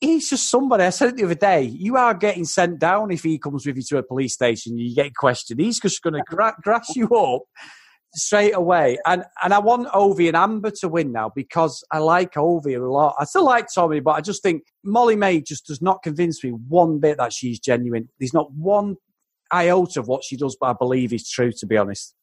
he's 0.00 0.30
just 0.30 0.48
somebody. 0.48 0.84
I 0.84 0.90
said 0.90 1.08
it 1.08 1.16
the 1.16 1.24
other 1.24 1.34
day. 1.34 1.62
You 1.62 1.96
are 1.96 2.14
getting 2.14 2.44
sent 2.44 2.78
down 2.78 3.10
if 3.10 3.24
he 3.24 3.38
comes 3.38 3.66
with 3.66 3.76
you 3.76 3.82
to 3.82 3.98
a 3.98 4.02
police 4.02 4.34
station. 4.34 4.78
You 4.78 4.94
get 4.94 5.14
questioned. 5.14 5.60
He's 5.60 5.80
just 5.80 6.02
going 6.02 6.14
to 6.14 6.22
gra- 6.22 6.56
grass 6.62 6.94
you 6.94 7.08
up 7.08 7.42
straight 8.14 8.54
away. 8.54 8.98
And 9.06 9.24
and 9.42 9.52
I 9.52 9.58
want 9.58 9.88
Ovie 9.94 10.28
and 10.28 10.36
Amber 10.36 10.70
to 10.80 10.88
win 10.88 11.12
now 11.12 11.30
because 11.34 11.84
I 11.92 11.98
like 11.98 12.36
Ovie 12.36 12.74
a 12.74 12.82
lot. 12.84 13.14
I 13.18 13.24
still 13.24 13.44
like 13.44 13.66
Tommy, 13.74 14.00
but 14.00 14.12
I 14.12 14.20
just 14.20 14.42
think 14.42 14.62
Molly-Mae 14.84 15.40
just 15.42 15.66
does 15.66 15.82
not 15.82 16.02
convince 16.02 16.42
me 16.42 16.50
one 16.50 16.98
bit 17.00 17.18
that 17.18 17.32
she's 17.32 17.58
genuine. 17.60 18.08
There's 18.18 18.34
not 18.34 18.52
one 18.52 18.96
iota 19.52 20.00
of 20.00 20.08
what 20.08 20.24
she 20.24 20.36
does, 20.36 20.56
but 20.60 20.66
I 20.70 20.72
believe 20.74 21.12
is 21.12 21.28
true. 21.28 21.52
To 21.52 21.66
be 21.66 21.76
honest, 21.76 22.14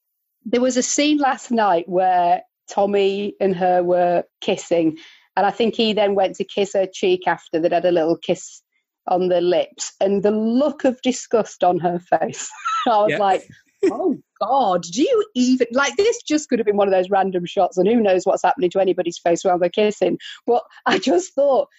there 0.45 0.61
was 0.61 0.77
a 0.77 0.83
scene 0.83 1.17
last 1.17 1.51
night 1.51 1.87
where 1.87 2.41
Tommy 2.69 3.35
and 3.39 3.55
her 3.55 3.83
were 3.83 4.23
kissing, 4.41 4.97
and 5.35 5.45
I 5.45 5.51
think 5.51 5.75
he 5.75 5.93
then 5.93 6.15
went 6.15 6.35
to 6.37 6.43
kiss 6.43 6.73
her 6.73 6.87
cheek 6.91 7.27
after 7.27 7.59
they'd 7.59 7.71
had 7.71 7.85
a 7.85 7.91
little 7.91 8.17
kiss 8.17 8.61
on 9.07 9.27
the 9.27 9.39
lips 9.41 9.93
and 10.01 10.23
the 10.23 10.31
look 10.31 10.83
of 10.83 10.99
disgust 11.03 11.63
on 11.63 11.77
her 11.79 11.99
face. 11.99 12.49
I 12.87 12.97
was 13.03 13.11
Yeah. 13.11 13.17
like, 13.19 13.47
oh 13.91 14.17
God, 14.41 14.83
do 14.83 15.01
you 15.01 15.25
even 15.35 15.67
like 15.71 15.95
this? 15.95 16.21
Just 16.23 16.49
could 16.49 16.59
have 16.59 16.65
been 16.65 16.77
one 16.77 16.87
of 16.87 16.93
those 16.93 17.09
random 17.09 17.45
shots, 17.45 17.77
and 17.77 17.87
who 17.87 18.01
knows 18.01 18.25
what's 18.25 18.43
happening 18.43 18.69
to 18.71 18.79
anybody's 18.79 19.17
face 19.17 19.43
while 19.43 19.59
they're 19.59 19.69
kissing. 19.69 20.17
But 20.45 20.63
I 20.85 20.99
just 20.99 21.33
thought, 21.33 21.69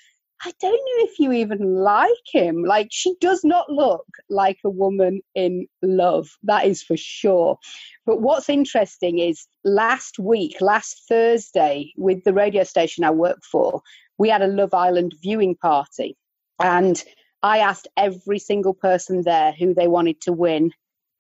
I 0.45 0.53
don't 0.61 0.73
know 0.73 1.05
if 1.05 1.19
you 1.19 1.33
even 1.33 1.77
like 1.77 2.11
him. 2.31 2.63
Like, 2.63 2.89
she 2.91 3.15
does 3.21 3.43
not 3.43 3.71
look 3.71 4.07
like 4.29 4.59
a 4.65 4.71
woman 4.71 5.23
in 5.35 5.67
love, 5.83 6.29
that 6.43 6.67
is 6.67 6.83
for 6.83 6.97
sure. 6.97 7.57
But 8.05 8.21
what's 8.21 8.49
interesting 8.49 9.19
is 9.19 9.47
last 9.65 10.19
week, 10.19 10.61
last 10.61 11.05
Thursday, 11.09 11.93
with 11.97 12.23
the 12.25 12.35
radio 12.35 12.65
station 12.65 13.05
I 13.05 13.11
work 13.11 13.39
for, 13.51 13.81
we 14.19 14.29
had 14.29 14.43
a 14.43 14.47
Love 14.47 14.75
Island 14.75 15.15
viewing 15.23 15.57
party. 15.57 16.17
And 16.61 17.03
I 17.43 17.59
asked 17.59 17.89
every 17.97 18.39
single 18.39 18.75
person 18.75 19.23
there 19.23 19.53
who 19.53 19.75
they 19.75 19.89
wanted 19.89 20.21
to 20.23 20.33
win, 20.33 20.73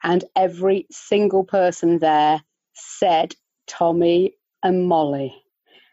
and 0.03 0.25
every 0.37 0.87
single 0.91 1.45
person 1.45 1.99
there 1.99 2.43
said 2.75 3.35
Tommy 3.67 4.35
and 4.62 4.87
Molly. 4.87 5.35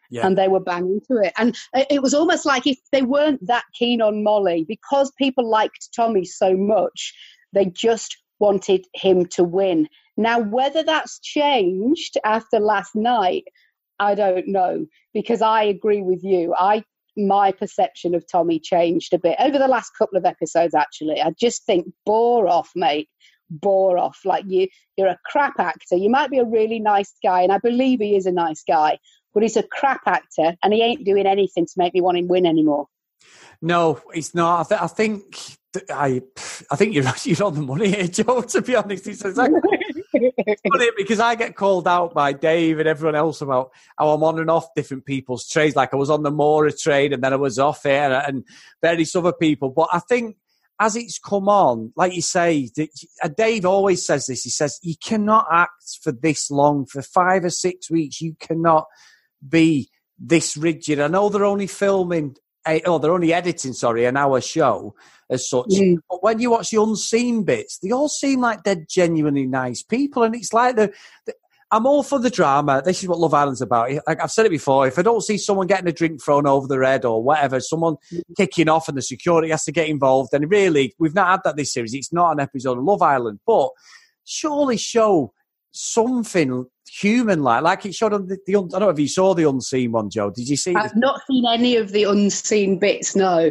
Yeah. 0.10 0.28
And 0.28 0.38
they 0.38 0.48
were 0.48 0.60
banging 0.60 1.02
to 1.08 1.18
it. 1.18 1.34
And 1.38 1.58
it 1.74 1.88
it 1.90 2.02
was 2.04 2.14
almost 2.14 2.46
like 2.46 2.68
if 2.68 2.78
they 2.92 3.02
weren't 3.02 3.46
that 3.48 3.64
keen 3.74 4.02
on 4.02 4.24
Molly, 4.24 4.64
because 4.68 5.12
people 5.18 5.50
liked 5.50 5.90
Tommy 5.96 6.24
so 6.24 6.56
much, 6.56 7.14
they 7.52 7.66
just 7.66 8.16
wanted 8.40 8.86
him 8.94 9.26
to 9.28 9.44
win. 9.44 9.88
Now, 10.18 10.40
whether 10.40 10.84
that's 10.84 11.20
changed 11.20 12.18
after 12.24 12.60
last 12.60 12.94
night, 12.94 13.46
I 14.00 14.14
don't 14.16 14.48
know, 14.48 14.86
because 15.14 15.42
I 15.42 15.64
agree 15.64 16.02
with 16.02 16.24
you. 16.24 16.54
I 16.58 16.84
my 17.16 17.52
perception 17.52 18.16
of 18.16 18.26
Tommy 18.28 18.60
changed 18.60 19.14
a 19.14 19.20
bit 19.20 19.36
over 19.40 19.60
the 19.60 19.68
last 19.68 19.92
couple 19.98 20.18
of 20.18 20.26
episodes. 20.26 20.76
Actually, 20.76 21.22
I 21.22 21.32
just 21.40 21.66
think 21.66 21.88
bore 22.06 22.48
off, 22.48 22.72
mate, 22.76 23.10
bore 23.62 23.98
off. 23.98 24.20
Like 24.26 24.46
you, 24.48 24.68
you're 24.98 25.08
a 25.08 25.20
crap 25.26 25.60
actor. 25.60 25.96
You 25.96 26.10
might 26.10 26.30
be 26.30 26.40
a 26.40 26.46
really 26.46 26.80
nice 26.80 27.14
guy, 27.24 27.42
and 27.42 27.52
I 27.52 27.60
believe 27.60 28.00
he 28.00 28.16
is 28.16 28.26
a 28.26 28.32
nice 28.32 28.64
guy, 28.68 28.98
but 29.34 29.44
he's 29.44 29.58
a 29.58 29.64
crap 29.64 30.02
actor, 30.06 30.56
and 30.64 30.74
he 30.74 30.82
ain't 30.82 31.06
doing 31.06 31.26
anything 31.26 31.66
to 31.66 31.74
make 31.78 31.94
me 31.94 32.02
want 32.02 32.18
him 32.18 32.28
win 32.28 32.46
anymore. 32.46 32.88
No, 33.62 34.02
it's 34.14 34.36
not. 34.36 34.60
I, 34.60 34.70
th- 34.70 34.82
I 34.82 34.88
think 34.88 35.58
th- 35.74 35.86
I, 35.90 36.22
I 36.70 36.76
think 36.76 36.94
you're 36.94 37.06
you're 37.24 37.44
on 37.44 37.56
the 37.56 37.62
money 37.62 37.90
here, 37.90 38.08
Joe. 38.08 38.42
To 38.42 38.62
be 38.62 38.76
honest, 38.76 39.08
it's 39.08 39.24
exactly 39.24 39.62
it's 40.14 40.62
funny 40.70 40.90
because 40.98 41.20
I 41.20 41.36
get 41.36 41.56
called 41.56 41.88
out 41.88 42.14
by 42.14 42.34
Dave 42.34 42.80
and 42.80 42.88
everyone 42.88 43.16
else 43.16 43.42
about 43.42 43.72
how 43.98 44.10
I'm 44.10 44.24
on 44.24 44.40
and 44.40 44.50
off 44.50 44.74
different 44.76 45.06
people's 45.06 45.48
trades. 45.48 45.76
Like 45.76 45.94
I 45.94 45.98
was 45.98 46.10
on 46.10 46.24
the 46.24 46.32
Maura 46.32 46.72
trade 46.72 47.14
and 47.14 47.24
then 47.24 47.34
I 47.34 47.38
was 47.38 47.60
off 47.60 47.86
and, 47.86 48.14
and 48.14 48.44
various 48.82 49.16
other 49.16 49.34
people. 49.34 49.70
But 49.70 49.90
I 49.92 50.00
think 50.00 50.38
as 50.84 50.96
it's 50.98 51.18
come 51.18 51.48
on, 51.48 51.94
like 51.96 52.14
you 52.14 52.22
say, 52.22 52.70
that- 52.76 52.90
uh, 53.24 53.30
Dave 53.30 53.66
always 53.66 54.06
says 54.06 54.26
this. 54.28 54.44
He 54.44 54.50
says 54.50 54.80
you 54.84 54.96
cannot 55.02 55.46
act 55.52 56.00
for 56.02 56.12
this 56.12 56.52
long, 56.52 56.86
for 56.86 57.02
five 57.02 57.46
or 57.46 57.50
six 57.50 57.90
weeks. 57.90 58.20
You 58.22 58.36
cannot 58.40 58.86
be 59.48 59.90
this 60.20 60.58
rigid. 60.58 61.00
I 61.00 61.08
know 61.08 61.30
they're 61.30 61.46
only 61.46 61.68
filming, 61.68 62.36
oh, 62.86 62.98
they're 62.98 63.14
only 63.14 63.34
editing, 63.34 63.74
sorry, 63.74 64.06
an 64.06 64.18
hour 64.18 64.42
show 64.42 64.94
as 65.30 65.50
such. 65.50 65.68
Mm. 65.68 65.98
But 66.10 66.22
when 66.22 66.40
you 66.40 66.52
watch 66.52 66.72
the 66.72 66.82
unseen 66.82 67.44
bits, 67.44 67.80
they 67.80 67.92
all 67.92 68.10
seem 68.10 68.42
like 68.42 68.64
they're 68.64 68.86
genuinely 68.90 69.48
nice 69.48 69.84
people, 69.84 70.24
and 70.24 70.36
it's 70.36 70.54
like 70.54 70.76
the. 70.76 70.92
I'm 71.74 71.88
all 71.88 72.04
for 72.04 72.20
the 72.20 72.30
drama. 72.30 72.84
This 72.86 73.02
is 73.02 73.10
what 73.10 73.18
Love 73.18 73.34
Island's 73.34 73.60
about. 73.60 73.90
Like 74.06 74.22
I've 74.22 74.32
said 74.32 74.46
it 74.46 74.52
before. 74.52 74.86
If 74.86 75.00
I 75.00 75.02
don't 75.02 75.22
see 75.22 75.40
someone 75.40 75.66
getting 75.66 75.88
a 75.88 75.92
drink 75.92 76.24
thrown 76.24 76.46
over 76.46 76.68
their 76.68 76.84
head 76.84 77.04
or 77.04 77.24
whatever, 77.24 77.60
someone 77.60 77.96
mm. 78.14 78.22
kicking 78.38 78.70
off 78.70 78.88
and 78.88 78.96
the 78.96 79.02
security 79.02 79.50
has 79.50 79.64
to 79.64 79.72
get 79.72 79.90
involved, 79.90 80.30
then 80.32 80.48
really, 80.48 80.94
we've 81.00 81.16
not 81.16 81.30
had 81.30 81.40
that 81.46 81.58
this 81.58 81.74
series. 81.74 81.96
It's 81.96 82.14
not 82.14 82.32
an 82.32 82.40
episode 82.40 82.78
of 82.78 82.84
Love 82.84 83.02
Island, 83.02 83.40
but 83.48 83.70
surely 84.24 84.78
show 84.78 85.34
something 85.72 86.68
human 86.88 87.42
like, 87.42 87.64
like 87.64 87.88
it 87.88 87.96
showed 87.96 88.14
on 88.14 88.28
the, 88.28 88.38
the 88.46 88.56
un- 88.56 88.70
I 88.76 88.78
don't 88.78 88.82
know 88.82 88.90
if 88.90 89.00
you 89.00 89.08
saw 89.08 89.34
the 89.34 89.50
unseen 89.50 89.94
one, 89.94 90.12
Joe. 90.12 90.30
Did 90.30 90.48
you 90.48 90.58
see? 90.58 90.76
I've 90.76 90.96
not 90.96 91.22
seen 91.28 91.44
any 91.52 91.76
of 91.76 91.92
the 91.92 92.04
unseen 92.04 92.78
bits. 92.78 93.16
No. 93.16 93.50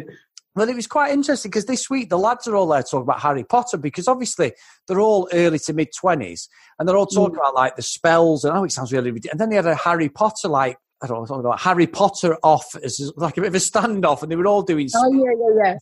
Well, 0.55 0.69
it 0.69 0.75
was 0.75 0.87
quite 0.87 1.11
interesting 1.11 1.49
because 1.49 1.65
this 1.65 1.89
week 1.89 2.09
the 2.09 2.17
lads 2.17 2.47
are 2.47 2.55
all 2.55 2.67
there 2.67 2.83
talking 2.83 3.01
about 3.01 3.21
Harry 3.21 3.43
Potter 3.43 3.77
because 3.77 4.07
obviously 4.07 4.53
they're 4.87 4.99
all 4.99 5.27
early 5.33 5.57
to 5.59 5.73
mid 5.73 5.89
twenties 5.97 6.47
and 6.77 6.87
they're 6.87 6.97
all 6.97 7.07
talking 7.07 7.35
mm. 7.35 7.39
about 7.39 7.55
like 7.55 7.75
the 7.75 7.81
spells 7.81 8.45
and 8.45 8.55
oh, 8.55 8.63
it 8.63 8.71
sounds 8.71 8.93
really 8.93 9.11
ridiculous. 9.11 9.31
And 9.31 9.41
then 9.41 9.49
they 9.49 9.55
had 9.55 9.65
a 9.65 9.75
Harry 9.75 10.09
Potter 10.09 10.47
like 10.47 10.77
I 11.01 11.07
don't 11.07 11.19
know, 11.19 11.25
talking 11.25 11.45
about 11.45 11.59
Harry 11.59 11.87
Potter 11.87 12.37
off 12.43 12.75
as 12.81 13.11
like 13.17 13.37
a 13.37 13.41
bit 13.41 13.47
of 13.47 13.55
a 13.55 13.57
standoff, 13.57 14.23
and 14.23 14.31
they 14.31 14.37
were 14.37 14.47
all 14.47 14.61
doing 14.61 14.87
Oh 14.95 15.13
yeah, 15.13 15.31
yeah, 15.37 15.71
yeah. 15.71 15.77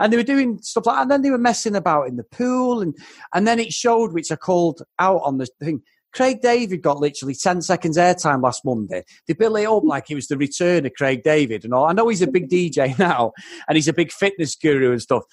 and 0.00 0.12
they 0.12 0.18
were 0.18 0.22
doing 0.22 0.58
stuff 0.60 0.86
like 0.86 0.98
and 0.98 1.10
then 1.10 1.22
they 1.22 1.30
were 1.30 1.38
messing 1.38 1.76
about 1.76 2.08
in 2.08 2.16
the 2.16 2.24
pool 2.24 2.82
and 2.82 2.94
and 3.32 3.46
then 3.46 3.58
it 3.58 3.72
showed 3.72 4.12
which 4.12 4.30
I 4.30 4.36
called 4.36 4.82
out 4.98 5.22
on 5.24 5.38
the 5.38 5.46
thing. 5.60 5.82
Craig 6.16 6.40
David 6.40 6.80
got 6.82 6.98
literally 6.98 7.34
10 7.34 7.60
seconds 7.60 7.98
airtime 7.98 8.42
last 8.42 8.64
Monday. 8.64 9.04
They 9.28 9.34
built 9.34 9.58
it 9.58 9.66
up 9.68 9.84
like 9.84 10.08
he 10.08 10.14
was 10.14 10.28
the 10.28 10.38
return 10.38 10.86
of 10.86 10.94
Craig 10.94 11.22
David 11.22 11.64
and 11.64 11.74
all. 11.74 11.84
I 11.84 11.92
know 11.92 12.08
he's 12.08 12.22
a 12.22 12.26
big 12.26 12.48
DJ 12.50 12.98
now 12.98 13.32
and 13.68 13.76
he's 13.76 13.86
a 13.88 13.92
big 13.92 14.10
fitness 14.10 14.56
guru 14.56 14.92
and 14.92 15.02
stuff. 15.02 15.24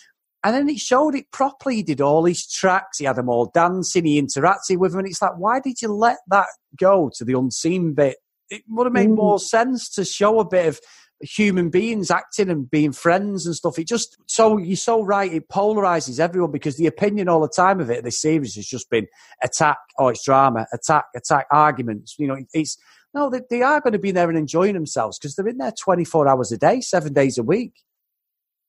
And 0.44 0.54
then 0.54 0.68
he 0.68 0.78
showed 0.78 1.16
it 1.16 1.32
properly. 1.32 1.78
He 1.78 1.84
did 1.84 2.02
all 2.02 2.25
his 2.25 2.46
tracks. 2.46 2.98
He 3.00 3.06
had 3.06 3.16
them 3.16 3.30
all 3.30 3.50
dancing. 3.54 4.04
He 4.04 4.22
interacted 4.22 4.78
with 4.78 4.92
them. 4.92 5.00
And 5.00 5.08
it's 5.08 5.22
like, 5.22 5.38
why 5.38 5.62
did 5.62 5.82
you 5.82 5.88
let 5.88 6.18
that 6.28 6.48
go 6.78 7.10
to 7.16 7.24
the 7.24 7.38
unseen 7.40 7.94
bit? 7.94 8.18
It 8.50 8.63
would 8.68 8.86
have 8.86 8.94
made 8.94 9.08
Mm. 9.08 9.16
more 9.16 9.40
sense 9.40 9.90
to 9.92 10.04
show 10.04 10.40
a 10.42 10.46
bit 10.46 10.68
of 10.68 10.82
human 11.24 11.70
beings 11.70 12.12
acting 12.12 12.50
and 12.50 12.70
being 12.70 12.92
friends 12.92 13.46
and 13.46 13.56
stuff. 13.56 13.80
It 13.80 13.88
just 13.88 14.18
so 14.27 14.58
you're 14.58 14.75
so 14.75 15.01
right. 15.01 15.32
It 15.32 15.50
polarizes 15.50 16.20
everyone 16.20 16.51
because 16.51 16.77
the 16.77 16.88
opinion 16.88 17.30
all 17.30 17.42
the 17.42 17.50
time 17.50 17.80
of 17.80 17.89
it. 17.89 18.03
This 18.03 18.22
series 18.22 18.56
has 18.56 18.68
just 18.68 18.89
been 18.89 19.08
attack 19.42 19.77
or 19.98 20.12
it's 20.12 20.24
drama, 20.24 20.68
attack, 20.74 21.06
attack, 21.15 21.48
arguments. 21.51 22.15
You 22.20 22.27
know, 22.27 22.38
it's 22.53 22.77
no, 23.13 23.30
they, 23.30 23.42
they 23.50 23.62
are 23.62 23.80
going 23.80 23.94
to 23.94 24.00
be 24.00 24.12
there 24.12 24.30
and 24.30 24.38
enjoying 24.38 24.74
themselves 24.74 25.20
because 25.20 25.36
they're 25.36 25.48
in 25.48 25.58
there 25.58 25.72
24 25.72 26.27
hours 26.27 26.51
a 26.51 26.58
day, 26.58 26.82
seven 26.82 27.13
days 27.13 27.38
a 27.38 27.44
week. 27.44 27.74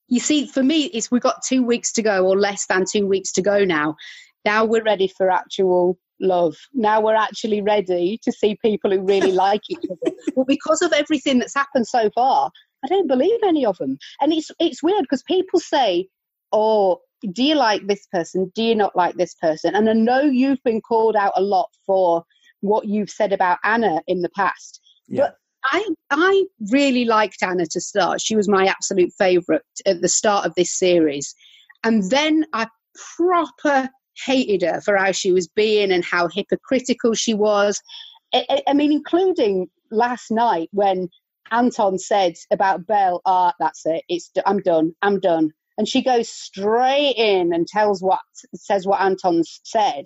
You 0.08 0.20
see, 0.20 0.46
for 0.46 0.62
me, 0.62 0.84
it's 0.87 1.11
we've 1.11 1.23
got 1.23 1.42
two 1.42 1.62
weeks 1.62 1.92
to 1.92 2.02
go, 2.02 2.26
or 2.26 2.38
less 2.38 2.66
than 2.66 2.84
two 2.90 3.06
weeks 3.06 3.32
to 3.32 3.42
go 3.42 3.64
now. 3.64 3.96
Now 4.44 4.64
we're 4.66 4.82
ready 4.82 5.08
for 5.08 5.30
actual 5.30 5.99
love. 6.21 6.56
Now 6.73 7.00
we're 7.00 7.14
actually 7.14 7.61
ready 7.61 8.18
to 8.23 8.33
see 8.33 8.56
people 8.62 8.90
who 8.90 9.00
really 9.00 9.33
like 9.47 9.62
each 9.68 9.85
other. 9.90 10.16
But 10.35 10.47
because 10.47 10.83
of 10.83 10.92
everything 10.92 11.38
that's 11.38 11.54
happened 11.54 11.87
so 11.87 12.11
far, 12.14 12.50
I 12.85 12.88
don't 12.88 13.09
believe 13.09 13.40
any 13.44 13.64
of 13.64 13.78
them. 13.78 13.99
And 14.21 14.33
it's 14.33 14.50
it's 14.59 14.83
weird 14.83 15.02
because 15.02 15.23
people 15.23 15.61
say, 15.61 16.09
"Oh, 16.52 17.00
do 17.33 17.42
you 17.42 17.54
like 17.54 17.87
this 17.87 18.06
person? 18.12 18.52
Do 18.54 18.62
you 18.62 18.75
not 18.75 18.97
like 18.97 19.16
this 19.16 19.35
person?" 19.35 19.75
And 19.75 19.88
I 19.88 19.92
know 19.94 20.21
you've 20.21 20.62
been 20.64 20.80
called 20.80 21.16
out 21.16 21.33
a 21.37 21.42
lot 21.42 21.71
for 21.87 22.25
what 22.61 22.87
you've 22.87 23.11
said 23.11 23.33
about 23.33 23.59
Anna 23.64 24.00
in 24.06 24.23
the 24.23 24.30
past. 24.30 24.80
Yeah. 25.09 25.23
But 25.23 25.37
I 25.64 25.88
I 26.11 26.44
really 26.71 27.04
liked 27.04 27.42
Anna 27.42 27.66
to 27.66 27.80
start. 27.80 28.21
She 28.21 28.37
was 28.37 28.49
my 28.49 28.66
absolute 28.66 29.12
favourite 29.18 29.62
at 29.87 30.02
the 30.02 30.09
start 30.09 30.47
of 30.47 30.54
this 30.54 30.76
series, 30.78 31.35
and 31.85 32.11
then 32.11 32.44
I 32.52 32.66
proper 33.16 33.88
hated 34.26 34.62
her 34.62 34.80
for 34.80 34.97
how 34.97 35.12
she 35.12 35.33
was 35.33 35.49
being 35.49 35.92
and 35.92 36.04
how 36.04 36.28
hypocritical 36.28 37.14
she 37.14 37.35
was. 37.35 37.80
I, 38.35 38.47
I- 38.50 38.62
mean, 38.75 38.92
including 38.92 39.68
last 39.90 40.30
night 40.30 40.68
when 40.73 41.09
Anton 41.52 41.99
said 41.99 42.35
about 42.52 42.87
Belle, 42.87 43.23
"Ah, 43.26 43.54
that's 43.61 43.87
it. 43.87 44.04
It's 44.09 44.30
I'm 44.47 44.61
done. 44.61 44.94
I'm 45.02 45.21
done." 45.21 45.50
And 45.78 45.88
she 45.88 46.02
goes 46.02 46.28
straight 46.30 47.14
in 47.16 47.54
and 47.54 47.66
tells 47.68 48.02
what 48.02 48.21
says 48.54 48.87
what 48.87 49.00
Anton's 49.02 49.61
said. 49.64 50.04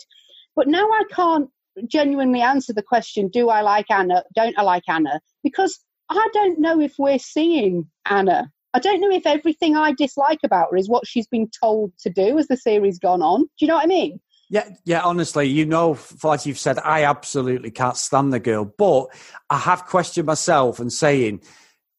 But 0.56 0.68
now 0.68 0.86
I 0.90 1.04
can't 1.12 1.50
genuinely 1.88 2.42
answer 2.42 2.72
the 2.74 2.82
question: 2.82 3.28
Do 3.28 3.50
I 3.50 3.62
like 3.62 3.90
Anna? 3.90 4.24
Don't 4.34 4.58
I 4.58 4.62
like 4.62 4.84
Anna? 4.88 5.20
Because 5.44 5.78
I 6.10 6.28
don't 6.34 6.60
know 6.60 6.80
if 6.80 6.94
we're 6.98 7.18
seeing 7.20 7.90
Anna. 8.06 8.50
I 8.74 8.78
don't 8.78 9.00
know 9.00 9.10
if 9.10 9.26
everything 9.26 9.76
I 9.76 9.92
dislike 9.92 10.40
about 10.44 10.68
her 10.70 10.76
is 10.76 10.88
what 10.88 11.06
she's 11.06 11.26
been 11.26 11.48
told 11.62 11.92
to 12.00 12.10
do 12.10 12.38
as 12.38 12.48
the 12.48 12.56
series 12.56 12.98
gone 12.98 13.22
on. 13.22 13.42
Do 13.42 13.48
you 13.60 13.66
know 13.68 13.76
what 13.76 13.84
I 13.84 13.88
mean? 13.88 14.20
Yeah, 14.50 14.68
yeah. 14.84 15.02
Honestly, 15.02 15.46
you 15.46 15.66
know, 15.66 15.98
like 16.22 16.46
you've 16.46 16.58
said, 16.58 16.78
I 16.78 17.04
absolutely 17.04 17.70
can't 17.70 17.96
stand 17.96 18.32
the 18.32 18.40
girl, 18.40 18.64
but 18.64 19.08
I 19.50 19.58
have 19.58 19.84
questioned 19.84 20.26
myself 20.26 20.80
and 20.80 20.92
saying 20.92 21.42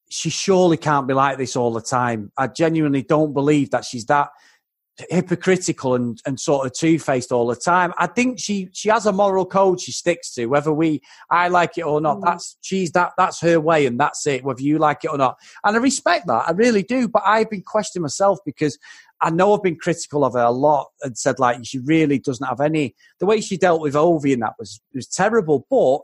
she 0.09 0.29
surely 0.29 0.77
can't 0.77 1.07
be 1.07 1.13
like 1.13 1.37
this 1.37 1.55
all 1.55 1.71
the 1.71 1.81
time. 1.81 2.31
I 2.37 2.47
genuinely 2.47 3.03
don't 3.03 3.33
believe 3.33 3.69
that 3.71 3.85
she's 3.85 4.05
that 4.05 4.29
hypocritical 5.09 5.95
and, 5.95 6.21
and 6.25 6.39
sort 6.39 6.65
of 6.65 6.73
two 6.73 6.99
faced 6.99 7.31
all 7.31 7.47
the 7.47 7.55
time. 7.55 7.93
I 7.97 8.07
think 8.07 8.39
she 8.39 8.69
she 8.73 8.89
has 8.89 9.05
a 9.05 9.11
moral 9.11 9.45
code 9.45 9.79
she 9.79 9.91
sticks 9.91 10.33
to, 10.35 10.47
whether 10.47 10.73
we 10.73 11.01
I 11.29 11.47
like 11.47 11.77
it 11.77 11.83
or 11.83 12.01
not. 12.01 12.17
Mm. 12.17 12.25
That's 12.25 12.57
she's 12.61 12.91
that 12.91 13.13
that's 13.17 13.41
her 13.41 13.59
way 13.59 13.85
and 13.85 13.99
that's 13.99 14.25
it, 14.27 14.43
whether 14.43 14.61
you 14.61 14.77
like 14.77 15.03
it 15.03 15.11
or 15.11 15.17
not. 15.17 15.37
And 15.63 15.75
I 15.75 15.79
respect 15.79 16.27
that, 16.27 16.45
I 16.47 16.51
really 16.51 16.83
do. 16.83 17.07
But 17.07 17.23
I've 17.25 17.49
been 17.49 17.63
questioning 17.63 18.03
myself 18.03 18.39
because 18.45 18.77
I 19.21 19.29
know 19.29 19.53
I've 19.53 19.63
been 19.63 19.75
critical 19.75 20.23
of 20.23 20.33
her 20.33 20.39
a 20.39 20.51
lot 20.51 20.87
and 21.03 21.17
said 21.17 21.39
like 21.39 21.59
she 21.63 21.79
really 21.79 22.19
doesn't 22.19 22.47
have 22.47 22.61
any 22.61 22.95
the 23.19 23.25
way 23.25 23.41
she 23.41 23.57
dealt 23.57 23.81
with 23.81 23.95
Ovie 23.95 24.33
and 24.33 24.41
that 24.41 24.55
was 24.59 24.81
was 24.93 25.07
terrible. 25.07 25.65
But 25.69 25.99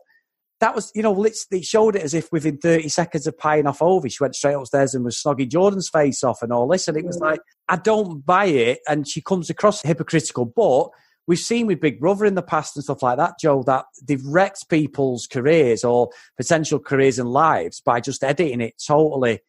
that 0.60 0.74
was, 0.74 0.92
you 0.96 1.02
know, 1.02 1.24
it 1.24 1.66
showed 1.66 1.96
it 1.96 2.04
as 2.04 2.14
if 2.14 2.32
within 2.32 2.58
30 2.58 2.88
seconds 2.90 3.28
of 3.28 3.38
pieing 3.38 3.68
off 3.68 3.82
Ovie, 3.82 4.10
she 4.10 4.24
went 4.24 4.36
straight 4.36 4.54
upstairs 4.54 4.94
and 4.94 5.04
was 5.04 5.22
snogging 5.22 5.50
Jordan's 5.50 5.90
face 5.90 6.24
off 6.24 6.42
and 6.42 6.54
all 6.54 6.68
this. 6.68 6.88
And 6.88 6.98
it 6.98 7.06
was 7.06 7.20
like, 7.20 7.42
I 7.68 7.76
don't 7.76 8.26
buy 8.26 8.46
it. 8.46 8.80
And 8.88 9.08
she 9.08 9.22
comes 9.22 9.50
across 9.50 9.82
hypocritical, 9.82 10.46
but 10.46 10.90
we've 11.28 11.40
seen 11.40 11.68
with 11.68 11.82
Big 11.82 12.00
Brother 12.00 12.26
in 12.26 12.36
the 12.36 12.42
past 12.42 12.78
and 12.78 12.84
stuff 12.84 13.04
like 13.04 13.18
that, 13.18 13.34
Joe, 13.40 13.64
that 13.64 13.86
they've 14.02 14.26
wrecked 14.26 14.70
people's 14.70 15.28
careers 15.28 15.84
or 15.84 16.10
potential 16.38 16.80
careers 16.80 17.20
and 17.20 17.30
lives 17.30 17.82
by 17.82 18.00
just 18.00 18.24
editing 18.24 18.62
it 18.62 18.82
totally 18.86 19.42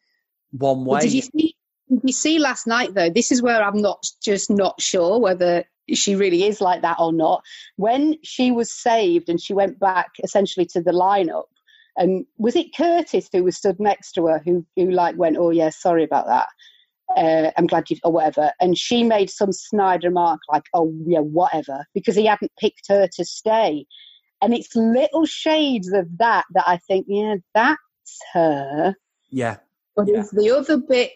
one 0.51 0.83
way. 0.85 0.91
Well, 0.91 1.01
did 1.01 1.13
you 1.13 1.21
see? 1.21 1.55
Did 1.89 2.01
you 2.03 2.13
see 2.13 2.37
last 2.37 2.67
night 2.67 2.93
though? 2.93 3.09
This 3.09 3.31
is 3.31 3.41
where 3.41 3.63
I'm 3.63 3.81
not 3.81 4.03
just 4.21 4.49
not 4.49 4.81
sure 4.81 5.19
whether 5.19 5.63
she 5.93 6.15
really 6.15 6.43
is 6.43 6.61
like 6.61 6.81
that 6.81 6.97
or 6.99 7.13
not. 7.13 7.43
When 7.75 8.15
she 8.23 8.51
was 8.51 8.71
saved 8.71 9.29
and 9.29 9.41
she 9.41 9.53
went 9.53 9.79
back 9.79 10.11
essentially 10.23 10.65
to 10.67 10.81
the 10.81 10.91
lineup, 10.91 11.45
and 11.95 12.25
was 12.37 12.55
it 12.55 12.75
Curtis 12.75 13.29
who 13.31 13.43
was 13.43 13.57
stood 13.57 13.79
next 13.79 14.11
to 14.13 14.27
her 14.27 14.41
who 14.43 14.65
who 14.75 14.91
like 14.91 15.17
went, 15.17 15.37
"Oh 15.37 15.49
yeah, 15.49 15.69
sorry 15.69 16.03
about 16.03 16.27
that." 16.27 16.47
Uh, 17.15 17.51
I'm 17.57 17.67
glad 17.67 17.89
you 17.89 17.97
or 18.03 18.11
whatever. 18.11 18.51
And 18.59 18.77
she 18.77 19.03
made 19.03 19.29
some 19.29 19.51
snide 19.51 20.03
remark 20.03 20.41
like, 20.51 20.63
"Oh 20.73 20.93
yeah, 21.05 21.19
whatever," 21.19 21.85
because 21.93 22.15
he 22.15 22.25
hadn't 22.25 22.51
picked 22.59 22.87
her 22.89 23.07
to 23.15 23.25
stay. 23.25 23.85
And 24.41 24.53
it's 24.53 24.75
little 24.75 25.25
shades 25.25 25.91
of 25.91 26.05
that 26.19 26.45
that 26.53 26.65
I 26.67 26.77
think, 26.87 27.07
yeah, 27.09 27.35
that's 27.55 27.81
her. 28.33 28.95
Yeah. 29.31 29.57
But 29.95 30.07
yeah. 30.07 30.19
it's 30.19 30.31
the 30.31 30.51
other 30.51 30.77
bit 30.77 31.11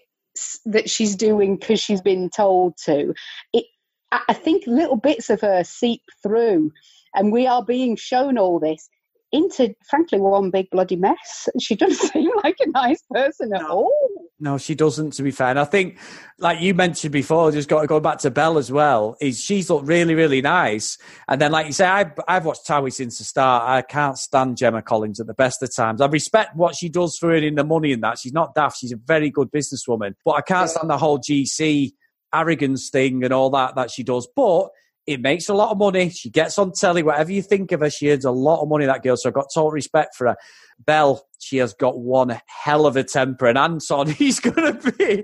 that 0.65 0.89
she's 0.89 1.15
doing 1.15 1.57
because 1.57 1.79
she's 1.79 2.01
been 2.01 2.29
told 2.29 2.77
to. 2.85 3.13
It, 3.53 3.65
I 4.11 4.33
think 4.33 4.63
little 4.67 4.97
bits 4.97 5.29
of 5.29 5.41
her 5.41 5.63
seep 5.63 6.01
through, 6.21 6.71
and 7.15 7.31
we 7.31 7.47
are 7.47 7.63
being 7.63 7.95
shown 7.95 8.37
all 8.37 8.59
this 8.59 8.89
into, 9.31 9.73
frankly, 9.89 10.19
one 10.19 10.51
big 10.51 10.69
bloody 10.69 10.97
mess. 10.97 11.47
She 11.59 11.75
doesn't 11.75 12.09
seem 12.09 12.29
like 12.43 12.57
a 12.59 12.69
nice 12.69 13.01
person 13.09 13.53
at 13.53 13.61
no. 13.61 13.67
all. 13.67 14.21
No, 14.39 14.57
she 14.57 14.73
doesn't. 14.73 15.11
To 15.11 15.23
be 15.23 15.31
fair, 15.31 15.49
and 15.49 15.59
I 15.59 15.65
think, 15.65 15.99
like 16.39 16.59
you 16.59 16.73
mentioned 16.73 17.13
before, 17.13 17.51
just 17.51 17.69
got 17.69 17.81
to 17.81 17.87
go 17.87 17.99
back 17.99 18.17
to 18.19 18.31
Belle 18.31 18.57
as 18.57 18.71
well. 18.71 19.15
Is 19.21 19.39
she's 19.39 19.69
looked 19.69 19.87
really, 19.87 20.15
really 20.15 20.41
nice, 20.41 20.97
and 21.27 21.39
then 21.39 21.51
like 21.51 21.67
you 21.67 21.73
say, 21.73 21.85
I've, 21.85 22.13
I've 22.27 22.45
watched 22.45 22.67
Towie 22.67 22.91
since 22.91 23.19
the 23.19 23.23
start. 23.23 23.69
I 23.69 23.83
can't 23.83 24.17
stand 24.17 24.57
Gemma 24.57 24.81
Collins 24.81 25.19
at 25.19 25.27
the 25.27 25.35
best 25.35 25.61
of 25.61 25.73
times. 25.73 26.01
I 26.01 26.07
respect 26.07 26.55
what 26.55 26.75
she 26.75 26.89
does 26.89 27.17
for 27.17 27.31
earning 27.31 27.55
the 27.55 27.63
money 27.63 27.93
and 27.93 28.01
that. 28.03 28.17
She's 28.17 28.33
not 28.33 28.55
daft. 28.55 28.79
She's 28.79 28.91
a 28.91 28.97
very 28.97 29.29
good 29.29 29.51
businesswoman, 29.51 30.15
but 30.25 30.31
I 30.31 30.41
can't 30.41 30.69
stand 30.69 30.89
the 30.89 30.97
whole 30.97 31.19
GC 31.19 31.91
arrogance 32.33 32.89
thing 32.89 33.23
and 33.23 33.33
all 33.33 33.49
that 33.51 33.75
that 33.75 33.91
she 33.91 34.03
does. 34.03 34.27
But 34.35 34.69
it 35.07 35.19
makes 35.19 35.49
a 35.49 35.53
lot 35.53 35.71
of 35.71 35.77
money. 35.77 36.09
She 36.09 36.29
gets 36.29 36.59
on 36.59 36.73
telly, 36.73 37.01
whatever 37.03 37.31
you 37.31 37.41
think 37.41 37.71
of 37.71 37.79
her, 37.79 37.89
she 37.89 38.11
earns 38.11 38.25
a 38.25 38.31
lot 38.31 38.61
of 38.61 38.69
money, 38.69 38.85
that 38.85 39.03
girl. 39.03 39.17
So 39.17 39.29
I've 39.29 39.35
got 39.35 39.47
total 39.53 39.71
respect 39.71 40.15
for 40.15 40.27
her. 40.27 40.35
Belle, 40.79 41.25
she 41.39 41.57
has 41.57 41.73
got 41.73 41.99
one 41.99 42.39
hell 42.45 42.85
of 42.85 42.95
a 42.95 43.03
temper. 43.03 43.47
And 43.47 43.57
Anton, 43.57 44.09
he's 44.11 44.39
going 44.39 44.79
to 44.79 44.91
be 44.91 45.23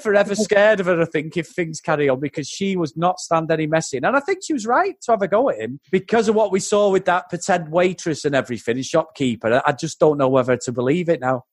forever 0.00 0.34
scared 0.34 0.80
of 0.80 0.86
her, 0.86 1.00
I 1.00 1.04
think, 1.04 1.36
if 1.36 1.48
things 1.48 1.80
carry 1.80 2.08
on, 2.08 2.20
because 2.20 2.48
she 2.48 2.76
was 2.76 2.96
not 2.96 3.20
stand 3.20 3.50
any 3.50 3.66
messing. 3.66 4.04
And 4.04 4.16
I 4.16 4.20
think 4.20 4.40
she 4.42 4.54
was 4.54 4.66
right 4.66 4.94
to 5.02 5.12
have 5.12 5.22
a 5.22 5.28
go 5.28 5.50
at 5.50 5.58
him 5.58 5.80
because 5.90 6.28
of 6.28 6.34
what 6.34 6.50
we 6.50 6.60
saw 6.60 6.90
with 6.90 7.04
that 7.04 7.28
pretend 7.28 7.70
waitress 7.70 8.24
and 8.24 8.34
everything, 8.34 8.76
and 8.76 8.86
shopkeeper. 8.86 9.62
I 9.66 9.72
just 9.72 9.98
don't 10.00 10.18
know 10.18 10.28
whether 10.28 10.56
to 10.56 10.72
believe 10.72 11.08
it 11.08 11.20
now. 11.20 11.44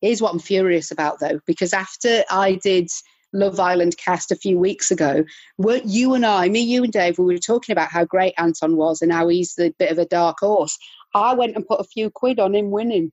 Here's 0.00 0.22
what 0.22 0.32
I'm 0.32 0.38
furious 0.38 0.90
about, 0.90 1.18
though, 1.20 1.40
because 1.46 1.72
after 1.72 2.22
I 2.30 2.54
did 2.62 2.88
Love 3.36 3.60
Island 3.60 3.96
cast 3.96 4.32
a 4.32 4.36
few 4.36 4.58
weeks 4.58 4.90
ago, 4.90 5.24
weren't 5.58 5.86
you 5.86 6.14
and 6.14 6.24
I, 6.24 6.48
me, 6.48 6.60
you 6.60 6.82
and 6.82 6.92
Dave, 6.92 7.18
we 7.18 7.34
were 7.34 7.38
talking 7.38 7.72
about 7.72 7.90
how 7.90 8.04
great 8.04 8.34
Anton 8.38 8.76
was 8.76 9.02
and 9.02 9.12
how 9.12 9.28
he's 9.28 9.54
the 9.54 9.74
bit 9.78 9.90
of 9.90 9.98
a 9.98 10.06
dark 10.06 10.38
horse. 10.40 10.78
I 11.14 11.34
went 11.34 11.56
and 11.56 11.66
put 11.66 11.80
a 11.80 11.84
few 11.84 12.10
quid 12.10 12.40
on 12.40 12.54
him 12.54 12.70
winning. 12.70 13.12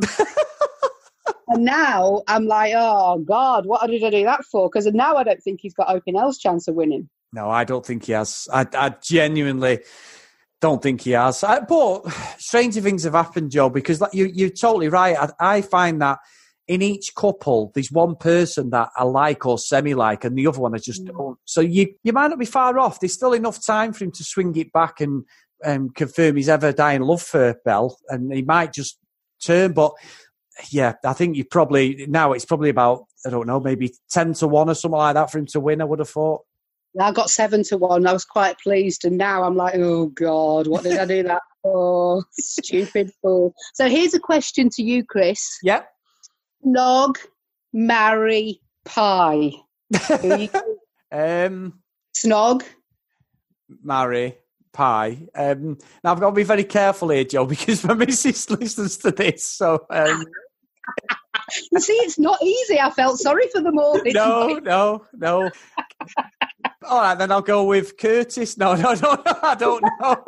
and 1.48 1.64
now 1.64 2.22
I'm 2.26 2.46
like, 2.46 2.72
oh 2.76 3.18
God, 3.18 3.66
what 3.66 3.86
did 3.88 4.02
I 4.02 4.10
do 4.10 4.24
that 4.24 4.44
for? 4.44 4.68
Because 4.68 4.86
now 4.86 5.16
I 5.16 5.24
don't 5.24 5.42
think 5.42 5.60
he's 5.60 5.74
got 5.74 5.94
Open 5.94 6.16
L's 6.16 6.38
chance 6.38 6.68
of 6.68 6.74
winning. 6.74 7.08
No, 7.32 7.50
I 7.50 7.64
don't 7.64 7.84
think 7.84 8.04
he 8.04 8.12
has. 8.12 8.48
I, 8.52 8.66
I 8.74 8.90
genuinely 9.02 9.80
don't 10.60 10.82
think 10.82 11.02
he 11.02 11.10
has. 11.12 11.42
I, 11.44 11.60
but 11.60 12.02
stranger 12.38 12.80
things 12.80 13.04
have 13.04 13.14
happened, 13.14 13.50
Joe, 13.50 13.68
because 13.68 14.00
like, 14.00 14.14
you, 14.14 14.26
you're 14.26 14.50
totally 14.50 14.88
right. 14.88 15.16
I, 15.16 15.56
I 15.56 15.60
find 15.60 16.00
that 16.00 16.18
in 16.66 16.82
each 16.82 17.14
couple, 17.14 17.70
there's 17.74 17.92
one 17.92 18.16
person 18.16 18.70
that 18.70 18.88
I 18.96 19.04
like 19.04 19.44
or 19.44 19.58
semi 19.58 19.94
like, 19.94 20.24
and 20.24 20.36
the 20.36 20.46
other 20.46 20.60
one 20.60 20.74
I 20.74 20.78
just 20.78 21.04
mm. 21.04 21.12
don't. 21.12 21.38
So 21.44 21.60
you 21.60 21.94
you 22.02 22.12
might 22.12 22.28
not 22.28 22.38
be 22.38 22.46
far 22.46 22.78
off. 22.78 23.00
There's 23.00 23.12
still 23.12 23.32
enough 23.32 23.64
time 23.64 23.92
for 23.92 24.04
him 24.04 24.12
to 24.12 24.24
swing 24.24 24.56
it 24.56 24.72
back 24.72 25.00
and 25.00 25.24
um, 25.64 25.90
confirm 25.90 26.36
his 26.36 26.48
ever 26.48 26.72
dying 26.72 27.02
love 27.02 27.22
for 27.22 27.56
Belle, 27.64 27.98
and 28.08 28.32
he 28.32 28.42
might 28.42 28.72
just 28.72 28.98
turn. 29.44 29.72
But 29.72 29.92
yeah, 30.70 30.94
I 31.04 31.12
think 31.12 31.36
you 31.36 31.44
probably 31.44 32.06
now 32.08 32.32
it's 32.32 32.46
probably 32.46 32.70
about 32.70 33.04
I 33.26 33.30
don't 33.30 33.46
know, 33.46 33.60
maybe 33.60 33.92
ten 34.10 34.32
to 34.34 34.48
one 34.48 34.70
or 34.70 34.74
something 34.74 34.98
like 34.98 35.14
that 35.14 35.30
for 35.30 35.38
him 35.38 35.46
to 35.46 35.60
win. 35.60 35.82
I 35.82 35.84
would 35.84 35.98
have 35.98 36.10
thought. 36.10 36.42
I 36.98 37.10
got 37.10 37.28
seven 37.28 37.64
to 37.64 37.76
one. 37.76 38.06
I 38.06 38.12
was 38.12 38.24
quite 38.24 38.58
pleased, 38.60 39.04
and 39.04 39.18
now 39.18 39.42
I'm 39.42 39.56
like, 39.56 39.74
oh 39.74 40.06
god, 40.06 40.66
what 40.66 40.84
did 40.84 40.96
I 40.96 41.04
do 41.04 41.24
that 41.24 41.42
for? 41.62 42.24
Stupid 42.32 43.10
fool. 43.20 43.52
So 43.74 43.88
here's 43.88 44.14
a 44.14 44.20
question 44.20 44.70
to 44.70 44.82
you, 44.82 45.04
Chris. 45.04 45.58
Yep. 45.62 45.90
Snog, 46.64 47.18
marry, 47.72 48.60
pie. 48.84 49.52
um, 51.12 51.80
Snog, 52.16 52.62
marry, 53.82 54.38
pie. 54.72 55.26
Um, 55.34 55.78
now 56.02 56.12
I've 56.12 56.20
got 56.20 56.30
to 56.30 56.34
be 56.34 56.42
very 56.42 56.64
careful 56.64 57.10
here, 57.10 57.24
Joe, 57.24 57.46
because 57.46 57.84
my 57.84 57.94
missus 57.94 58.48
listens 58.50 58.96
to 58.98 59.10
this. 59.10 59.44
So. 59.44 59.84
Um... 59.90 60.24
you 61.72 61.80
see, 61.80 61.92
it's 61.94 62.18
not 62.18 62.42
easy. 62.42 62.80
I 62.80 62.90
felt 62.90 63.18
sorry 63.18 63.48
for 63.52 63.60
them 63.60 63.78
all. 63.78 64.00
No, 64.06 64.58
no, 64.62 65.06
no. 65.14 65.50
all 66.86 67.00
right, 67.00 67.14
then 67.14 67.32
I'll 67.32 67.42
go 67.42 67.64
with 67.64 67.96
Curtis. 67.96 68.56
No, 68.56 68.74
no, 68.74 68.94
no, 68.94 69.14
no 69.14 69.22
I 69.42 69.54
don't 69.54 69.84
know. 70.00 70.24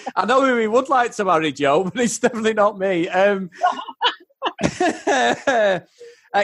I 0.16 0.26
know 0.26 0.44
who 0.44 0.56
he 0.58 0.66
would 0.66 0.88
like 0.88 1.12
to 1.16 1.24
marry, 1.24 1.52
Joe, 1.52 1.84
but 1.84 2.00
it's 2.00 2.18
definitely 2.18 2.54
not 2.54 2.78
me. 2.78 3.08
Um, 3.08 3.50
uh, 4.80 5.80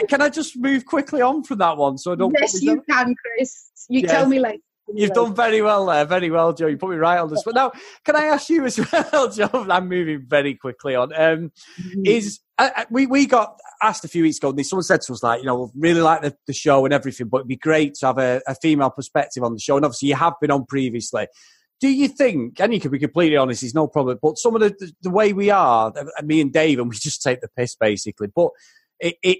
can 0.09 0.21
I 0.21 0.29
just 0.29 0.57
move 0.57 0.85
quickly 0.85 1.21
on 1.21 1.43
from 1.43 1.59
that 1.59 1.77
one? 1.77 1.97
So 1.97 2.13
I 2.13 2.15
don't. 2.15 2.35
Yes, 2.39 2.61
you 2.61 2.81
can, 2.89 3.15
Chris. 3.15 3.71
You 3.89 4.01
yeah. 4.01 4.07
tell 4.07 4.27
me 4.27 4.39
later. 4.39 4.61
You've 4.93 5.11
done 5.11 5.35
very 5.35 5.61
well 5.61 5.85
there, 5.85 6.05
very 6.05 6.29
well, 6.29 6.53
Joe. 6.53 6.67
You 6.67 6.77
put 6.77 6.89
me 6.89 6.95
right 6.95 7.19
on 7.19 7.29
the 7.29 7.37
spot. 7.37 7.55
Now, 7.55 7.71
can 8.05 8.15
I 8.15 8.25
ask 8.25 8.49
you 8.49 8.65
as 8.65 8.79
well, 9.11 9.29
Joe? 9.29 9.49
I'm 9.53 9.89
moving 9.89 10.25
very 10.25 10.55
quickly 10.55 10.95
on. 10.95 11.13
Um, 11.13 11.51
mm-hmm. 11.79 12.05
Is 12.05 12.39
uh, 12.57 12.69
uh, 12.75 12.85
we 12.89 13.05
we 13.05 13.25
got 13.25 13.59
asked 13.81 14.05
a 14.05 14.07
few 14.07 14.23
weeks 14.23 14.37
ago, 14.37 14.49
and 14.49 14.65
someone 14.65 14.83
said 14.83 15.01
to 15.01 15.13
us 15.13 15.23
like, 15.23 15.41
you 15.41 15.45
know, 15.45 15.71
really 15.75 16.01
like 16.01 16.21
the, 16.21 16.35
the 16.47 16.53
show 16.53 16.85
and 16.85 16.93
everything, 16.93 17.27
but 17.27 17.39
it'd 17.39 17.47
be 17.47 17.57
great 17.57 17.95
to 17.95 18.07
have 18.07 18.17
a, 18.17 18.41
a 18.47 18.55
female 18.55 18.89
perspective 18.89 19.43
on 19.43 19.53
the 19.53 19.59
show. 19.59 19.75
And 19.75 19.85
obviously, 19.85 20.09
you 20.09 20.15
have 20.15 20.33
been 20.39 20.51
on 20.51 20.65
previously. 20.65 21.27
Do 21.79 21.89
you 21.89 22.07
think, 22.07 22.59
and 22.59 22.73
you 22.73 22.79
can 22.79 22.89
be 22.89 22.97
completely 22.97 23.37
honest, 23.37 23.61
it's 23.61 23.75
no 23.75 23.87
problem, 23.87 24.17
but 24.19 24.39
some 24.39 24.55
of 24.55 24.61
the, 24.61 24.69
the, 24.79 24.91
the 25.03 25.09
way 25.11 25.31
we 25.33 25.51
are, 25.51 25.93
me 26.23 26.41
and 26.41 26.51
Dave, 26.51 26.79
and 26.79 26.89
we 26.89 26.95
just 26.95 27.21
take 27.21 27.39
the 27.41 27.49
piss 27.55 27.75
basically, 27.75 28.29
but 28.35 28.49
it, 28.99 29.15
it 29.21 29.39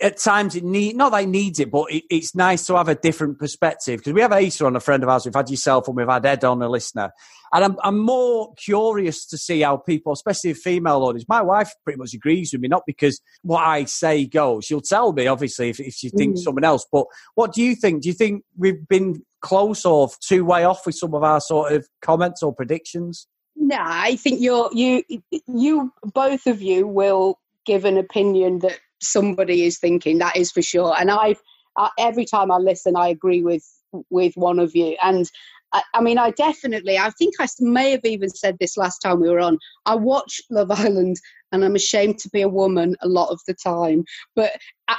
at 0.00 0.18
times 0.18 0.56
it 0.56 0.64
need 0.64 0.96
not 0.96 1.12
that 1.12 1.24
it 1.24 1.28
needs 1.28 1.60
it, 1.60 1.70
but 1.70 1.92
it, 1.92 2.04
it's 2.10 2.34
nice 2.34 2.66
to 2.66 2.76
have 2.76 2.88
a 2.88 2.94
different 2.94 3.38
perspective 3.38 3.98
because 3.98 4.12
we 4.12 4.20
have 4.20 4.32
Asa 4.32 4.66
on 4.66 4.76
a 4.76 4.80
friend 4.80 5.02
of 5.02 5.08
ours. 5.08 5.24
We've 5.24 5.34
had 5.34 5.50
yourself 5.50 5.86
and 5.86 5.96
we've 5.96 6.08
had 6.08 6.26
Ed 6.26 6.44
on 6.44 6.60
a 6.62 6.68
listener, 6.68 7.12
and 7.52 7.64
I'm 7.64 7.76
I'm 7.82 7.98
more 7.98 8.52
curious 8.54 9.26
to 9.26 9.38
see 9.38 9.60
how 9.60 9.76
people, 9.76 10.12
especially 10.12 10.54
female 10.54 11.02
audience. 11.02 11.26
My 11.28 11.42
wife 11.42 11.72
pretty 11.84 11.98
much 11.98 12.14
agrees 12.14 12.52
with 12.52 12.60
me, 12.60 12.68
not 12.68 12.82
because 12.86 13.20
what 13.42 13.62
I 13.62 13.84
say 13.84 14.26
goes. 14.26 14.64
She'll 14.64 14.80
tell 14.80 15.12
me 15.12 15.26
obviously 15.26 15.70
if, 15.70 15.80
if 15.80 15.94
she 15.94 16.08
thinks 16.08 16.40
mm. 16.40 16.44
someone 16.44 16.64
else. 16.64 16.86
But 16.90 17.06
what 17.34 17.52
do 17.52 17.62
you 17.62 17.74
think? 17.74 18.02
Do 18.02 18.08
you 18.08 18.14
think 18.14 18.44
we've 18.56 18.86
been 18.88 19.22
close 19.40 19.84
or 19.84 20.08
too 20.20 20.44
way 20.44 20.64
off 20.64 20.86
with 20.86 20.94
some 20.96 21.14
of 21.14 21.22
our 21.22 21.40
sort 21.40 21.72
of 21.72 21.86
comments 22.00 22.42
or 22.42 22.54
predictions? 22.54 23.26
No, 23.54 23.76
I 23.78 24.16
think 24.16 24.40
you're 24.40 24.70
you 24.72 25.04
you 25.46 25.92
both 26.02 26.46
of 26.46 26.62
you 26.62 26.86
will 26.86 27.38
give 27.64 27.84
an 27.84 27.96
opinion 27.96 28.60
that 28.60 28.78
somebody 29.02 29.64
is 29.64 29.78
thinking. 29.78 30.18
That 30.18 30.36
is 30.36 30.50
for 30.50 30.62
sure. 30.62 30.94
And 30.98 31.10
I've 31.10 31.40
uh, 31.76 31.88
every 31.98 32.24
time 32.24 32.50
I 32.50 32.56
listen, 32.56 32.96
I 32.96 33.08
agree 33.08 33.42
with 33.42 33.64
with 34.10 34.34
one 34.36 34.58
of 34.58 34.74
you. 34.74 34.96
And 35.02 35.30
I, 35.72 35.82
I, 35.94 36.00
mean, 36.02 36.18
I 36.18 36.30
definitely, 36.30 36.98
I 36.98 37.10
think 37.10 37.34
I 37.40 37.46
may 37.60 37.92
have 37.92 38.04
even 38.04 38.28
said 38.28 38.56
this 38.60 38.76
last 38.76 38.98
time 38.98 39.20
we 39.20 39.30
were 39.30 39.40
on. 39.40 39.58
I 39.86 39.94
watch 39.94 40.40
Love 40.50 40.70
Island, 40.70 41.16
and 41.50 41.64
I'm 41.64 41.74
ashamed 41.74 42.18
to 42.18 42.30
be 42.30 42.42
a 42.42 42.48
woman 42.48 42.96
a 43.00 43.08
lot 43.08 43.30
of 43.30 43.40
the 43.46 43.54
time. 43.54 44.04
But 44.36 44.52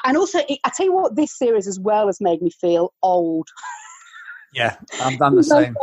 and 0.06 0.18
also, 0.18 0.40
I 0.40 0.72
tell 0.76 0.86
you 0.86 0.94
what, 0.94 1.16
this 1.16 1.38
series 1.38 1.68
as 1.68 1.80
well 1.80 2.08
has 2.08 2.20
made 2.22 2.42
me 2.42 2.50
feel 2.50 2.94
old. 3.02 3.48
Yeah, 4.54 4.76
I'm, 5.00 5.18
I'm 5.22 5.36
the 5.36 5.44
same. 5.44 5.76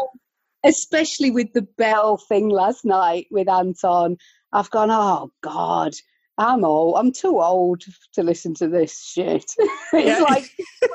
Especially 0.64 1.30
with 1.30 1.52
the 1.54 1.66
Belle 1.78 2.18
thing 2.18 2.50
last 2.50 2.84
night 2.84 3.26
with 3.30 3.48
Anton, 3.48 4.18
I've 4.52 4.70
gone, 4.70 4.90
oh 4.90 5.30
God, 5.42 5.92
I'm 6.40 6.64
old. 6.64 6.96
I'm 6.96 7.12
too 7.12 7.38
old 7.38 7.82
to 8.14 8.22
listen 8.22 8.54
to 8.54 8.68
this 8.68 8.98
shit. 8.98 9.44
it's 9.92 10.20
like, 10.22 10.50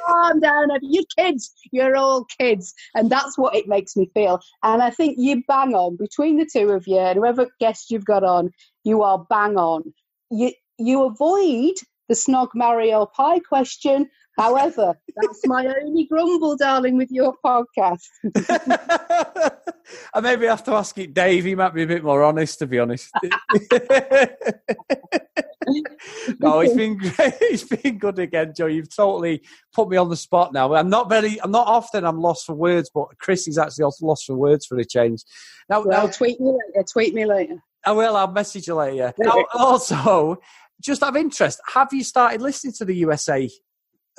calm 0.08 0.39
down. 0.39 0.69
You're 0.81 1.03
kids. 1.15 1.53
You're 1.71 1.95
all 1.95 2.25
kids. 2.39 2.73
And 2.95 3.12
that's 3.12 3.38
what 3.38 3.55
it 3.55 3.67
makes 3.67 3.95
me 3.95 4.10
feel. 4.15 4.39
And 4.63 4.81
I 4.81 4.89
think 4.89 5.17
you 5.19 5.43
bang 5.47 5.75
on 5.75 5.97
between 5.97 6.38
the 6.38 6.49
two 6.51 6.71
of 6.71 6.88
you 6.88 6.97
and 6.97 7.19
whoever 7.19 7.47
guest 7.60 7.91
you've 7.91 8.05
got 8.05 8.23
on, 8.23 8.49
you 8.84 9.03
are 9.03 9.23
bang 9.29 9.55
on. 9.55 9.93
You, 10.31 10.51
you 10.79 11.03
avoid 11.03 11.75
the 12.10 12.15
snog 12.15 12.49
Mario 12.55 13.05
Pie 13.05 13.39
question. 13.39 14.10
However, 14.38 14.98
that's 15.15 15.48
my 15.48 15.65
only 15.82 16.06
grumble, 16.06 16.58
darling, 16.58 16.98
with 16.98 17.10
your 17.10 17.36
podcast. 17.43 18.10
I 20.13 20.19
maybe 20.19 20.45
have 20.45 20.63
to 20.65 20.74
ask 20.74 20.98
it, 20.98 21.13
Dave. 21.13 21.45
He 21.45 21.56
might 21.56 21.74
be 21.74 21.84
a 21.84 21.88
bit 21.88 22.04
more 22.04 22.21
honest, 22.24 22.60
to 22.60 22.67
be 22.67 22.80
honest. 22.80 23.10
no, 26.39 26.60
it's 26.60 26.74
been 26.74 26.98
great. 26.98 27.34
It's 27.41 27.63
been 27.63 27.98
good 27.98 28.19
again, 28.19 28.54
Joe. 28.56 28.65
You've 28.65 28.93
totally 28.93 29.41
put 29.74 29.89
me 29.89 29.95
on 29.98 30.10
the 30.10 30.17
spot 30.17 30.52
now. 30.52 30.74
I'm 30.74 30.89
not 30.89 31.08
very. 31.08 31.41
I'm 31.41 31.52
not 31.52 31.67
often. 31.67 32.04
I'm 32.04 32.19
lost 32.19 32.45
for 32.45 32.56
words, 32.56 32.89
but 32.93 33.17
Chris 33.19 33.48
is 33.48 33.58
actually 33.58 33.86
also 33.86 34.06
lost 34.06 34.26
for 34.26 34.36
words 34.36 34.65
for 34.65 34.78
a 34.78 34.86
change. 34.86 35.24
Now, 35.69 35.82
Well, 35.82 36.06
now 36.06 36.08
tweet 36.08 36.41
me 36.41 36.52
later. 36.52 36.86
Tweet 36.91 37.13
me 37.13 37.26
later. 37.26 37.63
I 37.86 37.93
will. 37.93 38.17
I'll 38.17 38.32
message 38.32 38.67
you 38.67 38.76
later. 38.76 39.13
Now, 39.17 39.45
also, 39.54 40.39
just 40.82 41.04
out 41.04 41.10
of 41.10 41.15
interest, 41.15 41.62
have 41.74 41.93
you 41.93 42.04
started 42.04 42.41
listening 42.41 42.74
to 42.74 42.86
the 42.86 42.95
USA 42.98 43.50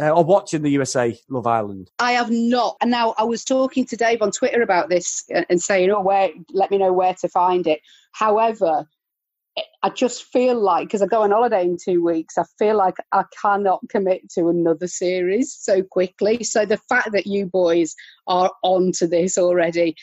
uh, 0.00 0.10
or 0.10 0.24
watching 0.24 0.62
the 0.62 0.70
USA 0.70 1.18
Love 1.28 1.46
Island? 1.46 1.90
I 1.98 2.12
have 2.12 2.30
not. 2.30 2.76
And 2.80 2.90
now 2.90 3.14
I 3.18 3.24
was 3.24 3.44
talking 3.44 3.84
to 3.86 3.96
Dave 3.96 4.22
on 4.22 4.30
Twitter 4.30 4.62
about 4.62 4.88
this 4.88 5.24
and 5.48 5.60
saying, 5.60 5.90
"Oh, 5.90 6.02
where? 6.02 6.30
Let 6.52 6.70
me 6.70 6.78
know 6.78 6.92
where 6.92 7.14
to 7.14 7.28
find 7.28 7.66
it." 7.66 7.80
However, 8.12 8.86
I 9.82 9.88
just 9.90 10.24
feel 10.24 10.60
like 10.60 10.88
because 10.88 11.02
I 11.02 11.06
go 11.06 11.22
on 11.22 11.30
holiday 11.30 11.62
in 11.62 11.76
two 11.82 12.04
weeks, 12.04 12.36
I 12.36 12.44
feel 12.58 12.76
like 12.76 12.96
I 13.12 13.24
cannot 13.40 13.80
commit 13.88 14.28
to 14.30 14.48
another 14.48 14.86
series 14.86 15.56
so 15.58 15.82
quickly. 15.82 16.44
So 16.44 16.66
the 16.66 16.78
fact 16.88 17.12
that 17.12 17.26
you 17.26 17.46
boys 17.46 17.94
are 18.26 18.52
on 18.62 18.92
to 18.98 19.06
this 19.06 19.38
already, 19.38 19.94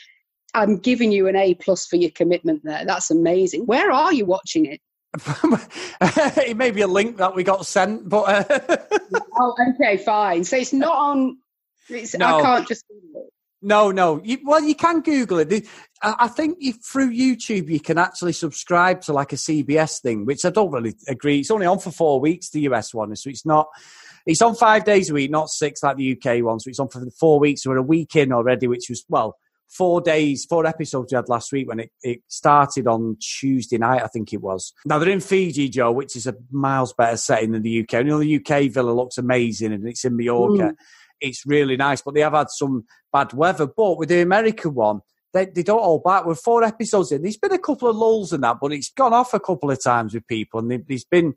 I'm 0.56 0.78
giving 0.78 1.12
you 1.12 1.28
an 1.28 1.36
A 1.36 1.56
plus 1.56 1.86
for 1.86 1.98
your 1.98 2.12
commitment 2.12 2.62
there. 2.64 2.86
That's 2.86 3.12
amazing. 3.12 3.66
Where 3.66 3.92
are 3.92 4.14
you 4.14 4.26
watching 4.26 4.66
it? 4.66 4.82
it 6.02 6.58
may 6.58 6.72
be 6.72 6.82
a 6.82 6.88
link 6.88 7.18
that 7.18 7.36
we 7.36 7.44
got 7.44 7.66
sent, 7.68 8.10
but 8.10 8.50
uh, 8.52 8.78
Oh, 9.40 9.56
okay, 9.76 9.98
fine. 9.98 10.44
So 10.44 10.58
it's 10.58 10.74
not 10.74 10.96
on. 10.96 11.38
It's, 11.90 12.16
No. 12.16 12.40
I 12.40 12.42
can't 12.42 12.68
just. 12.68 12.86
no, 13.62 13.92
no. 13.92 14.22
You, 14.24 14.40
well, 14.46 14.62
you 14.62 14.76
can 14.76 15.02
Google 15.02 15.40
it. 15.40 15.68
I 16.02 16.16
I 16.20 16.28
think 16.28 16.58
you, 16.60 16.74
through 16.74 17.12
YouTube 17.12 17.70
you 17.70 17.80
can 17.80 17.98
actually 17.98 18.34
subscribe 18.34 19.02
to 19.02 19.14
like 19.14 19.34
a 19.34 19.38
CBS 19.38 20.02
thing, 20.02 20.26
which 20.26 20.46
I 20.46 20.50
don't 20.50 20.72
really 20.72 20.96
agree. 21.08 21.40
It's 21.40 21.52
only 21.52 21.66
on 21.66 21.80
for 21.80 21.92
four 21.92 22.20
weeks, 22.20 22.50
the 22.50 22.62
US 22.62 22.94
one, 22.94 23.16
so 23.16 23.30
it's 23.30 23.46
not. 23.46 23.68
It's 24.26 24.42
on 24.42 24.56
five 24.56 24.86
days 24.86 25.10
a 25.10 25.14
week, 25.14 25.32
not 25.32 25.50
six 25.50 25.84
like 25.84 25.98
the 25.98 26.18
UK 26.18 26.44
one. 26.44 26.60
So 26.60 26.70
it's 26.70 26.80
on 26.80 26.88
for 26.88 27.04
four 27.20 27.40
weeks. 27.40 27.66
We're 27.66 27.78
a 27.78 27.82
week 27.82 28.16
in 28.16 28.32
already, 28.32 28.68
which 28.68 28.86
was 28.90 29.04
well 29.10 29.38
four 29.76 30.02
days, 30.02 30.46
four 30.46 30.66
episodes 30.66 31.12
we 31.12 31.16
had 31.16 31.30
last 31.30 31.52
week 31.52 31.68
when 31.68 31.80
it, 31.80 31.92
it 32.04 32.22
started 32.28 32.88
on 32.88 33.18
Tuesday 33.20 33.78
night, 33.78 34.04
I 34.04 34.08
think 34.08 34.32
it 34.34 34.42
was. 34.42 34.74
Now 34.86 35.00
they're 35.00 35.10
in 35.10 35.20
Fiji, 35.20 35.70
Joe, 35.70 35.92
which 35.92 36.16
is 36.16 36.28
a 36.28 36.36
miles 36.52 36.94
better 36.94 37.18
setting 37.18 37.52
than 37.52 37.64
the 37.64 37.82
UK. 37.82 37.94
And 37.96 38.08
you 38.08 38.14
know, 38.14 38.20
the 38.20 38.36
UK 38.38 38.72
villa 38.72 38.92
looks 38.92 39.18
amazing 39.18 39.74
and 39.74 39.88
it's 39.88 40.06
in 40.06 40.16
Mallorca. 40.16 40.64
Mm. 40.64 40.76
It's 41.22 41.46
really 41.46 41.78
nice, 41.78 42.02
but 42.02 42.14
they 42.14 42.22
have 42.22 42.34
had 42.34 42.50
some 42.50 42.86
bad 43.12 43.34
weather. 43.34 43.66
But 43.68 43.98
with 43.98 44.10
the 44.10 44.22
American 44.22 44.74
one, 44.76 45.02
they, 45.34 45.46
they 45.46 45.64
don't 45.64 45.82
hold 45.82 46.04
back. 46.04 46.26
We're 46.26 46.36
four 46.36 46.64
episodes 46.64 47.12
in. 47.12 47.24
There's 47.24 47.38
been 47.38 47.54
a 47.54 47.58
couple 47.60 47.90
of 47.90 47.96
lulls 47.96 48.34
in 48.34 48.42
that, 48.42 48.58
but 48.62 48.72
it's 48.74 48.92
gone 48.92 49.14
off 49.14 49.34
a 49.34 49.40
couple 49.40 49.72
of 49.72 49.82
times 49.84 50.14
with 50.14 50.28
people. 50.28 50.60
And 50.60 50.70
they- 50.70 50.84
there's 50.88 51.06
been, 51.06 51.34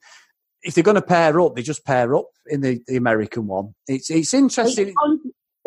if 0.63 0.75
they're 0.75 0.85
going 0.85 0.97
to 0.97 1.03
pair 1.03 1.41
up, 1.41 1.55
they 1.55 1.63
just 1.63 1.87
pair 1.87 2.15
up 2.15 2.27
in 2.49 2.61
the, 2.61 2.81
the 2.87 2.97
American 2.97 3.47
one. 3.47 3.75
It's 3.87 4.11
it's 4.11 4.35
interesting. 4.35 4.89
It, 4.89 4.95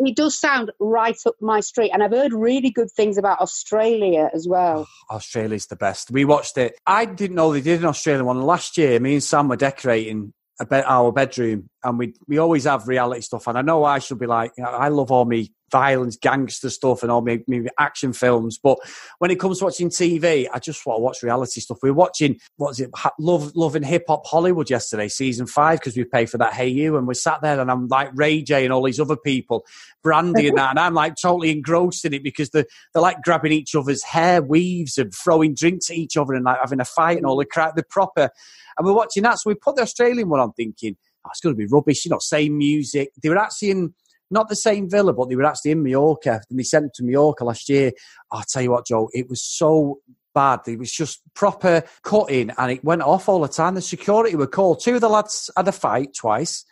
it 0.06 0.16
does 0.16 0.38
sound 0.38 0.72
right 0.80 1.18
up 1.26 1.34
my 1.40 1.60
street, 1.60 1.90
and 1.90 2.02
I've 2.02 2.12
heard 2.12 2.32
really 2.32 2.70
good 2.70 2.90
things 2.90 3.18
about 3.18 3.40
Australia 3.40 4.30
as 4.34 4.46
well. 4.48 4.88
Oh, 5.10 5.16
Australia's 5.16 5.66
the 5.66 5.76
best. 5.76 6.10
We 6.10 6.24
watched 6.24 6.56
it. 6.58 6.78
I 6.86 7.04
didn't 7.04 7.36
know 7.36 7.52
they 7.52 7.60
did 7.60 7.80
an 7.80 7.86
Australian 7.86 8.26
one 8.26 8.40
last 8.42 8.78
year. 8.78 8.98
Me 9.00 9.14
and 9.14 9.22
Sam 9.22 9.48
were 9.48 9.56
decorating 9.56 10.32
a 10.60 10.66
bed, 10.66 10.84
our 10.86 11.10
bedroom, 11.10 11.70
and 11.82 11.98
we 11.98 12.14
we 12.26 12.38
always 12.38 12.64
have 12.64 12.88
reality 12.88 13.22
stuff. 13.22 13.46
And 13.46 13.56
I 13.56 13.62
know 13.62 13.84
I 13.84 13.98
should 13.98 14.18
be 14.18 14.26
like, 14.26 14.52
you 14.56 14.64
know, 14.64 14.70
I 14.70 14.88
love 14.88 15.10
all 15.10 15.24
me 15.24 15.52
violence, 15.70 16.16
gangster 16.16 16.68
stuff, 16.68 17.02
and 17.02 17.12
all 17.12 17.20
me, 17.20 17.42
me 17.46 17.66
action 17.78 18.12
films. 18.12 18.58
But 18.58 18.78
when 19.18 19.30
it 19.30 19.38
comes 19.38 19.58
to 19.58 19.64
watching 19.64 19.88
TV, 19.88 20.48
I 20.52 20.58
just 20.58 20.84
want 20.84 20.98
to 20.98 21.02
watch 21.02 21.22
reality 21.22 21.60
stuff. 21.60 21.78
We 21.82 21.90
are 21.90 21.94
watching 21.94 22.38
what 22.56 22.70
is 22.70 22.80
it, 22.80 22.90
Love 23.18 23.54
Love 23.54 23.76
and 23.76 23.84
Hip 23.84 24.04
Hop 24.08 24.26
Hollywood 24.26 24.68
yesterday, 24.68 25.08
season 25.08 25.46
five, 25.46 25.78
because 25.78 25.96
we 25.96 26.04
pay 26.04 26.26
for 26.26 26.38
that 26.38 26.52
Hayu, 26.52 26.98
and 26.98 27.06
we 27.06 27.14
sat 27.14 27.40
there, 27.42 27.60
and 27.60 27.70
I'm 27.70 27.88
like 27.88 28.10
Ray 28.14 28.42
J 28.42 28.64
and 28.64 28.72
all 28.72 28.84
these 28.84 29.00
other 29.00 29.16
people, 29.16 29.64
Brandy 30.02 30.48
and 30.48 30.58
that, 30.58 30.70
and 30.70 30.78
I'm 30.78 30.94
like 30.94 31.14
totally 31.20 31.50
engrossed 31.50 32.04
in 32.04 32.14
it 32.14 32.22
because 32.22 32.50
the 32.50 32.66
they're 32.92 33.02
like 33.02 33.22
grabbing 33.22 33.52
each 33.52 33.74
other's 33.74 34.02
hair 34.04 34.42
weaves 34.42 34.98
and 34.98 35.12
throwing 35.14 35.54
drinks 35.54 35.90
at 35.90 35.96
each 35.96 36.16
other 36.16 36.34
and 36.34 36.44
like 36.44 36.58
having 36.60 36.80
a 36.80 36.84
fight 36.84 37.16
and 37.16 37.26
all 37.26 37.36
the 37.36 37.46
crap. 37.46 37.76
The 37.76 37.84
proper, 37.84 38.30
and 38.76 38.86
we're 38.86 38.92
watching 38.92 39.22
that. 39.22 39.38
So 39.38 39.50
we 39.50 39.54
put 39.54 39.76
the 39.76 39.82
Australian 39.82 40.28
one 40.28 40.40
on, 40.40 40.52
thinking 40.52 40.96
oh, 41.24 41.30
it's 41.30 41.40
going 41.40 41.54
to 41.54 41.58
be 41.58 41.66
rubbish. 41.66 42.04
You 42.04 42.10
know, 42.10 42.18
same 42.20 42.58
music. 42.58 43.10
They 43.22 43.28
were 43.28 43.38
actually 43.38 43.70
in 43.70 43.94
not 44.30 44.48
the 44.48 44.56
same 44.56 44.88
villa, 44.88 45.12
but 45.12 45.28
they 45.28 45.36
were 45.36 45.44
actually 45.44 45.72
in 45.72 45.82
Mallorca, 45.82 46.40
and 46.48 46.58
they 46.58 46.62
sent 46.62 46.84
them 46.84 46.90
to 46.94 47.04
Mallorca 47.04 47.44
last 47.44 47.68
year. 47.68 47.92
I'll 48.30 48.44
tell 48.44 48.62
you 48.62 48.70
what, 48.70 48.86
Joe, 48.86 49.08
it 49.12 49.28
was 49.28 49.42
so 49.42 49.98
bad. 50.34 50.60
It 50.66 50.78
was 50.78 50.92
just 50.92 51.20
proper 51.34 51.82
cutting, 52.04 52.50
and 52.56 52.70
it 52.72 52.84
went 52.84 53.02
off 53.02 53.28
all 53.28 53.40
the 53.40 53.48
time. 53.48 53.74
The 53.74 53.82
security 53.82 54.36
were 54.36 54.46
called. 54.46 54.80
Two 54.82 54.94
of 54.96 55.00
the 55.00 55.08
lads 55.08 55.50
had 55.56 55.68
a 55.68 55.72
fight 55.72 56.14
twice. 56.14 56.64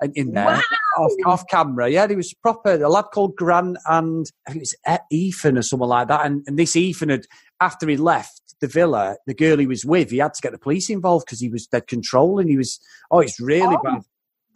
And 0.00 0.12
in 0.16 0.32
there, 0.32 0.44
Wow. 0.44 0.60
off, 0.98 1.12
off 1.24 1.44
camera, 1.48 1.88
yeah, 1.88 2.08
he 2.08 2.16
was 2.16 2.34
proper. 2.34 2.72
A 2.72 2.88
lad 2.88 3.06
called 3.14 3.36
Grant 3.36 3.78
and 3.86 4.26
I 4.46 4.50
think 4.50 4.64
it 4.64 4.74
was 4.90 4.98
Ethan 5.10 5.56
or 5.56 5.62
something 5.62 5.88
like 5.88 6.08
that. 6.08 6.26
And, 6.26 6.42
and 6.48 6.58
this 6.58 6.74
Ethan 6.74 7.10
had, 7.10 7.26
after 7.60 7.88
he 7.88 7.96
left 7.96 8.42
the 8.60 8.68
villa, 8.68 9.16
the 9.26 9.34
girl 9.34 9.58
he 9.58 9.66
was 9.66 9.84
with, 9.84 10.10
he 10.10 10.18
had 10.18 10.34
to 10.34 10.42
get 10.42 10.52
the 10.52 10.58
police 10.58 10.90
involved 10.90 11.26
because 11.26 11.40
he 11.40 11.48
was 11.48 11.66
dead 11.66 11.86
controlling. 11.86 12.48
He 12.48 12.56
was, 12.56 12.78
oh, 13.10 13.20
it's 13.20 13.40
really 13.40 13.76
Oh. 13.76 13.82
bad. 13.82 14.02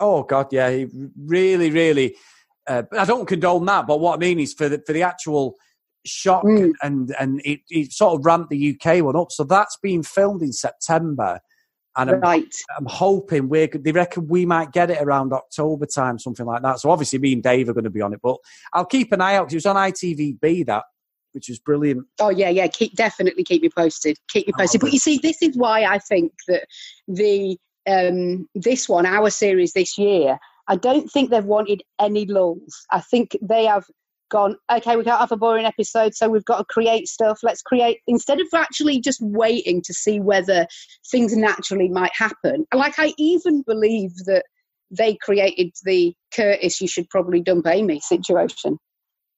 Oh 0.00 0.22
God, 0.22 0.46
yeah, 0.52 0.70
he 0.70 0.86
really, 1.16 1.70
really. 1.70 2.14
Uh, 2.68 2.82
but 2.90 3.00
I 3.00 3.04
don't 3.04 3.26
condone 3.26 3.64
that, 3.66 3.86
but 3.86 3.98
what 4.00 4.14
I 4.14 4.18
mean 4.18 4.38
is 4.38 4.54
for 4.54 4.68
the 4.68 4.80
for 4.86 4.92
the 4.92 5.02
actual 5.02 5.56
shock 6.06 6.44
Mm. 6.44 6.72
and 6.82 7.14
and 7.18 7.40
it, 7.44 7.60
it 7.68 7.92
sort 7.92 8.18
of 8.18 8.24
ramped 8.24 8.50
the 8.50 8.76
UK 8.80 9.02
one 9.02 9.16
up. 9.16 9.32
So 9.32 9.42
that's 9.44 9.76
being 9.82 10.02
filmed 10.04 10.42
in 10.42 10.52
September, 10.52 11.40
and 11.96 12.10
I'm, 12.10 12.20
Right. 12.20 12.54
I'm 12.78 12.86
hoping 12.86 13.48
we're. 13.48 13.66
They 13.66 13.90
reckon 13.90 14.28
we 14.28 14.46
might 14.46 14.70
get 14.70 14.90
it 14.90 15.02
around 15.02 15.32
October 15.32 15.86
time, 15.86 16.18
something 16.20 16.46
like 16.46 16.62
that. 16.62 16.78
So 16.78 16.90
obviously, 16.90 17.18
me 17.18 17.32
and 17.32 17.42
Dave 17.42 17.68
are 17.68 17.74
going 17.74 17.84
to 17.84 17.90
be 17.90 18.02
on 18.02 18.12
it, 18.12 18.20
but 18.22 18.36
I'll 18.72 18.84
keep 18.86 19.10
an 19.12 19.20
eye 19.20 19.34
out 19.34 19.48
because 19.48 19.54
it 19.54 19.56
was 19.56 19.66
on 19.66 19.76
ITVBe 19.90 20.66
that, 20.66 20.84
which 21.32 21.48
was 21.48 21.58
brilliant. 21.58 22.06
Oh 22.20 22.30
yeah, 22.30 22.48
yeah. 22.48 22.66
Keep 22.66 22.94
definitely 22.94 23.44
keep 23.44 23.62
me 23.62 23.70
posted. 23.76 24.16
Keep 24.28 24.46
me 24.48 24.52
Oh, 24.56 24.58
posted. 24.62 24.80
But 24.80 24.92
you 24.92 24.98
see, 24.98 25.18
this 25.22 25.42
is 25.42 25.56
why 25.56 25.84
I 25.84 25.98
think 25.98 26.32
that 26.48 26.66
the 27.06 27.56
um, 27.88 28.48
this 28.54 28.88
one, 28.88 29.06
our 29.06 29.30
series 29.30 29.72
this 29.72 29.96
year, 29.96 30.38
I 30.68 30.76
don't 30.76 31.08
think 31.10 31.30
they've 31.30 31.44
wanted 31.44 31.82
any 31.98 32.26
lulls. 32.26 32.86
I 32.90 33.00
think 33.00 33.36
they 33.42 33.64
have 33.64 33.84
gone. 34.30 34.56
Okay, 34.70 34.96
we 34.96 35.04
can't 35.04 35.20
have 35.20 35.32
a 35.32 35.36
boring 35.36 35.64
episode, 35.64 36.14
so 36.14 36.28
we've 36.28 36.44
got 36.44 36.58
to 36.58 36.64
create 36.64 37.08
stuff. 37.08 37.38
Let's 37.42 37.62
create 37.62 38.00
instead 38.06 38.40
of 38.40 38.46
actually 38.54 39.00
just 39.00 39.20
waiting 39.22 39.82
to 39.82 39.94
see 39.94 40.20
whether 40.20 40.66
things 41.10 41.36
naturally 41.36 41.88
might 41.88 42.12
happen. 42.14 42.66
Like 42.74 42.98
I 42.98 43.14
even 43.18 43.62
believe 43.62 44.14
that 44.26 44.44
they 44.90 45.16
created 45.16 45.72
the 45.84 46.14
Curtis, 46.34 46.80
you 46.80 46.88
should 46.88 47.08
probably 47.10 47.40
dump 47.40 47.66
Amy 47.66 48.00
situation. 48.00 48.78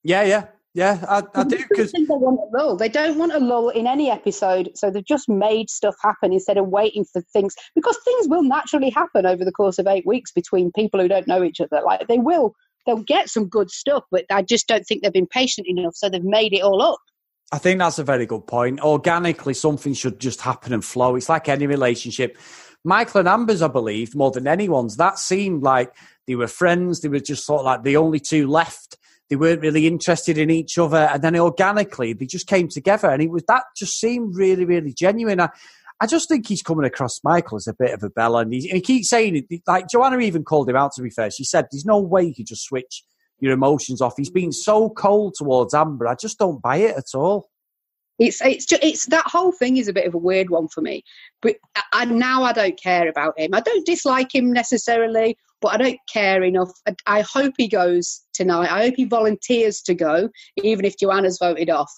Yeah, 0.03 0.23
yeah, 0.23 0.45
yeah. 0.73 1.03
I, 1.07 1.23
I 1.39 1.43
do 1.43 1.57
because 1.69 1.91
they 1.91 2.03
want 2.03 2.39
a 2.39 2.57
lull. 2.57 2.77
They 2.77 2.89
don't 2.89 3.17
want 3.17 3.33
a 3.33 3.39
lull 3.39 3.69
in 3.69 3.87
any 3.87 4.09
episode, 4.09 4.71
so 4.75 4.89
they've 4.89 5.03
just 5.03 5.27
made 5.29 5.69
stuff 5.69 5.95
happen 6.01 6.33
instead 6.33 6.57
of 6.57 6.67
waiting 6.67 7.05
for 7.05 7.21
things 7.33 7.55
because 7.75 7.97
things 8.03 8.27
will 8.27 8.43
naturally 8.43 8.89
happen 8.89 9.25
over 9.25 9.43
the 9.43 9.51
course 9.51 9.79
of 9.79 9.87
eight 9.87 10.05
weeks 10.05 10.31
between 10.31 10.71
people 10.71 10.99
who 10.99 11.07
don't 11.07 11.27
know 11.27 11.43
each 11.43 11.61
other. 11.61 11.81
Like 11.85 12.07
they 12.07 12.19
will, 12.19 12.55
they'll 12.85 13.03
get 13.03 13.29
some 13.29 13.47
good 13.47 13.69
stuff, 13.69 14.03
but 14.11 14.25
I 14.29 14.41
just 14.41 14.67
don't 14.67 14.83
think 14.83 15.03
they've 15.03 15.11
been 15.11 15.27
patient 15.27 15.67
enough, 15.67 15.95
so 15.95 16.09
they've 16.09 16.23
made 16.23 16.53
it 16.53 16.61
all 16.61 16.81
up. 16.81 16.99
I 17.51 17.57
think 17.57 17.79
that's 17.79 17.99
a 17.99 18.03
very 18.03 18.25
good 18.25 18.47
point. 18.47 18.79
Organically, 18.79 19.53
something 19.53 19.93
should 19.93 20.19
just 20.19 20.39
happen 20.39 20.73
and 20.73 20.83
flow. 20.83 21.15
It's 21.17 21.27
like 21.27 21.49
any 21.49 21.67
relationship. 21.67 22.37
Michael 22.83 23.19
and 23.19 23.27
Amber's, 23.27 23.61
I 23.61 23.67
believe, 23.67 24.15
more 24.15 24.31
than 24.31 24.47
anyone's, 24.47 24.97
that 24.97 25.19
seemed 25.19 25.61
like 25.61 25.93
they 26.27 26.35
were 26.35 26.47
friends. 26.47 27.01
They 27.01 27.09
were 27.09 27.19
just 27.19 27.45
sort 27.45 27.59
of 27.59 27.65
like 27.65 27.83
the 27.83 27.97
only 27.97 28.19
two 28.19 28.47
left. 28.47 28.97
They 29.31 29.37
weren't 29.37 29.61
really 29.61 29.87
interested 29.87 30.37
in 30.37 30.49
each 30.49 30.77
other. 30.77 30.97
And 30.97 31.23
then 31.23 31.37
organically, 31.37 32.11
they 32.11 32.25
just 32.25 32.47
came 32.47 32.67
together. 32.67 33.09
And 33.09 33.23
it 33.23 33.31
was 33.31 33.43
that 33.47 33.63
just 33.77 33.97
seemed 33.97 34.35
really, 34.35 34.65
really 34.65 34.93
genuine. 34.93 35.39
I, 35.39 35.47
I 36.01 36.05
just 36.05 36.27
think 36.27 36.49
he's 36.49 36.61
coming 36.61 36.83
across 36.83 37.21
Michael 37.23 37.55
as 37.55 37.65
a 37.65 37.73
bit 37.73 37.93
of 37.93 38.03
a 38.03 38.09
bella. 38.09 38.39
And 38.41 38.53
he, 38.53 38.69
and 38.69 38.75
he 38.75 38.81
keeps 38.81 39.07
saying 39.09 39.37
it. 39.49 39.61
Like 39.65 39.87
Joanna 39.87 40.19
even 40.19 40.43
called 40.43 40.67
him 40.67 40.75
out, 40.75 40.91
to 40.95 41.01
be 41.01 41.09
fair. 41.09 41.31
She 41.31 41.45
said, 41.45 41.67
There's 41.71 41.85
no 41.85 41.97
way 41.97 42.23
you 42.23 42.35
could 42.35 42.45
just 42.45 42.65
switch 42.65 43.05
your 43.39 43.53
emotions 43.53 44.01
off. 44.01 44.15
He's 44.17 44.29
been 44.29 44.51
so 44.51 44.89
cold 44.89 45.35
towards 45.37 45.73
Amber. 45.73 46.09
I 46.09 46.15
just 46.15 46.37
don't 46.37 46.61
buy 46.61 46.75
it 46.77 46.97
at 46.97 47.15
all. 47.15 47.49
It's 48.19 48.41
it's 48.41 48.65
just 48.65 48.83
it's 48.83 49.05
that 49.05 49.27
whole 49.27 49.53
thing 49.53 49.77
is 49.77 49.87
a 49.87 49.93
bit 49.93 50.07
of 50.07 50.13
a 50.13 50.17
weird 50.17 50.49
one 50.49 50.67
for 50.67 50.81
me. 50.81 51.05
But 51.41 51.55
uh, 51.77 51.81
I, 51.93 52.03
now 52.03 52.43
I 52.43 52.51
don't 52.51 52.77
care 52.77 53.07
about 53.07 53.39
him. 53.39 53.53
I 53.53 53.61
don't 53.61 53.85
dislike 53.85 54.35
him 54.35 54.51
necessarily, 54.51 55.37
but 55.61 55.73
I 55.73 55.77
don't 55.77 55.99
care 56.11 56.43
enough. 56.43 56.71
I, 56.87 56.95
I 57.07 57.21
hope 57.21 57.53
he 57.57 57.67
goes 57.67 58.21
tonight. 58.33 58.71
I 58.71 58.83
hope 58.83 58.95
he 58.97 59.05
volunteers 59.05 59.81
to 59.83 59.93
go, 59.93 60.29
even 60.63 60.85
if 60.85 60.97
Joanna's 60.97 61.37
voted 61.39 61.69
off. 61.69 61.91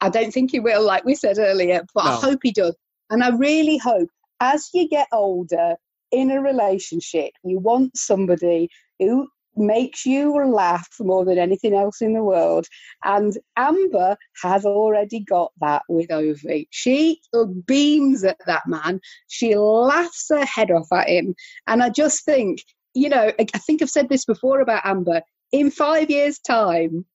I 0.00 0.08
don't 0.10 0.30
think 0.30 0.52
he 0.52 0.60
will, 0.60 0.84
like 0.84 1.04
we 1.04 1.14
said 1.14 1.38
earlier, 1.38 1.82
but 1.94 2.04
no. 2.04 2.10
I 2.10 2.14
hope 2.14 2.40
he 2.42 2.52
does. 2.52 2.76
And 3.10 3.24
I 3.24 3.30
really 3.30 3.78
hope 3.78 4.08
as 4.40 4.68
you 4.72 4.88
get 4.88 5.08
older 5.12 5.74
in 6.12 6.30
a 6.30 6.40
relationship, 6.40 7.32
you 7.42 7.58
want 7.58 7.96
somebody 7.96 8.68
who 8.98 9.28
makes 9.56 10.06
you 10.06 10.32
laugh 10.46 10.88
more 11.00 11.24
than 11.24 11.38
anything 11.38 11.74
else 11.74 12.00
in 12.00 12.12
the 12.12 12.22
world. 12.22 12.66
And 13.04 13.36
Amber 13.56 14.16
has 14.42 14.64
already 14.64 15.20
got 15.20 15.50
that 15.60 15.82
with 15.88 16.12
Ovie. 16.12 16.68
She 16.70 17.20
beams 17.66 18.22
at 18.24 18.38
that 18.46 18.68
man. 18.68 19.00
She 19.26 19.56
laughs 19.56 20.26
her 20.30 20.44
head 20.44 20.70
off 20.70 20.86
at 20.92 21.08
him. 21.08 21.34
And 21.66 21.82
I 21.82 21.90
just 21.90 22.24
think, 22.24 22.60
you 22.94 23.08
know, 23.08 23.32
I 23.38 23.58
think 23.58 23.82
I've 23.82 23.90
said 23.90 24.08
this 24.08 24.24
before 24.24 24.60
about 24.60 24.84
Amber. 24.84 25.22
In 25.52 25.70
five 25.70 26.10
years' 26.10 26.38
time, 26.38 27.06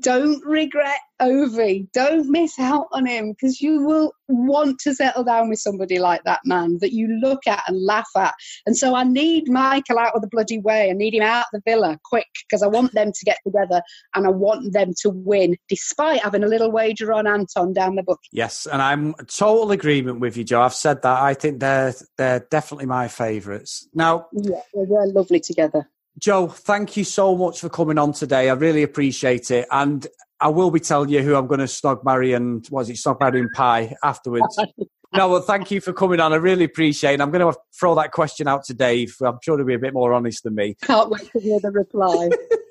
don't 0.00 0.44
regret 0.44 0.98
Ovie. 1.20 1.86
Don't 1.92 2.28
miss 2.28 2.58
out 2.58 2.88
on 2.92 3.06
him 3.06 3.32
because 3.32 3.60
you 3.60 3.82
will 3.82 4.12
want 4.28 4.78
to 4.80 4.94
settle 4.94 5.22
down 5.22 5.48
with 5.48 5.58
somebody 5.58 5.98
like 5.98 6.24
that 6.24 6.40
man 6.44 6.78
that 6.80 6.92
you 6.92 7.08
look 7.22 7.46
at 7.46 7.62
and 7.68 7.80
laugh 7.80 8.08
at. 8.16 8.34
And 8.66 8.76
so 8.76 8.94
I 8.94 9.04
need 9.04 9.48
Michael 9.48 9.98
out 9.98 10.16
of 10.16 10.22
the 10.22 10.28
bloody 10.28 10.58
way. 10.58 10.90
I 10.90 10.94
need 10.94 11.14
him 11.14 11.22
out 11.22 11.46
of 11.52 11.60
the 11.64 11.70
villa 11.70 11.98
quick 12.04 12.26
because 12.48 12.62
I 12.62 12.66
want 12.66 12.92
them 12.92 13.12
to 13.12 13.24
get 13.24 13.38
together 13.44 13.82
and 14.14 14.26
I 14.26 14.30
want 14.30 14.72
them 14.72 14.94
to 15.02 15.10
win 15.10 15.56
despite 15.68 16.22
having 16.22 16.42
a 16.42 16.48
little 16.48 16.72
wager 16.72 17.12
on 17.12 17.26
Anton 17.26 17.72
down 17.72 17.94
the 17.94 18.02
book. 18.02 18.20
Yes, 18.32 18.66
and 18.66 18.82
I'm 18.82 19.14
total 19.26 19.70
agreement 19.70 20.20
with 20.20 20.36
you, 20.36 20.44
Joe. 20.44 20.62
I've 20.62 20.74
said 20.74 21.02
that. 21.02 21.22
I 21.22 21.34
think 21.34 21.60
they're 21.60 21.94
they're 22.16 22.46
definitely 22.50 22.86
my 22.86 23.08
favourites. 23.08 23.88
Now, 23.94 24.26
yeah, 24.32 24.60
they're 24.74 25.06
lovely 25.06 25.40
together. 25.40 25.88
Joe, 26.18 26.48
thank 26.48 26.96
you 26.96 27.04
so 27.04 27.36
much 27.36 27.60
for 27.60 27.68
coming 27.68 27.98
on 27.98 28.12
today. 28.12 28.50
I 28.50 28.54
really 28.54 28.82
appreciate 28.82 29.50
it. 29.50 29.66
And 29.70 30.06
I 30.40 30.48
will 30.48 30.70
be 30.70 30.80
telling 30.80 31.08
you 31.08 31.22
who 31.22 31.34
I'm 31.34 31.46
going 31.46 31.60
to 31.60 31.66
snog, 31.66 32.04
marry, 32.04 32.32
and 32.32 32.66
was 32.70 32.90
it 32.90 32.96
snog, 32.96 33.20
marry, 33.20 33.40
and 33.40 33.50
pie 33.52 33.94
afterwards. 34.02 34.58
no, 35.14 35.28
well, 35.28 35.40
thank 35.40 35.70
you 35.70 35.80
for 35.80 35.92
coming 35.92 36.20
on. 36.20 36.32
I 36.32 36.36
really 36.36 36.64
appreciate 36.64 37.14
it. 37.14 37.20
I'm 37.20 37.30
going 37.30 37.52
to 37.52 37.58
throw 37.78 37.94
that 37.94 38.12
question 38.12 38.48
out 38.48 38.64
to 38.64 38.74
Dave. 38.74 39.16
I'm 39.24 39.38
sure 39.42 39.56
he'll 39.56 39.66
be 39.66 39.74
a 39.74 39.78
bit 39.78 39.94
more 39.94 40.12
honest 40.12 40.42
than 40.44 40.54
me. 40.54 40.76
Can't 40.82 41.10
wait 41.10 41.30
to 41.32 41.40
hear 41.40 41.60
the 41.60 41.70
reply. 41.70 42.30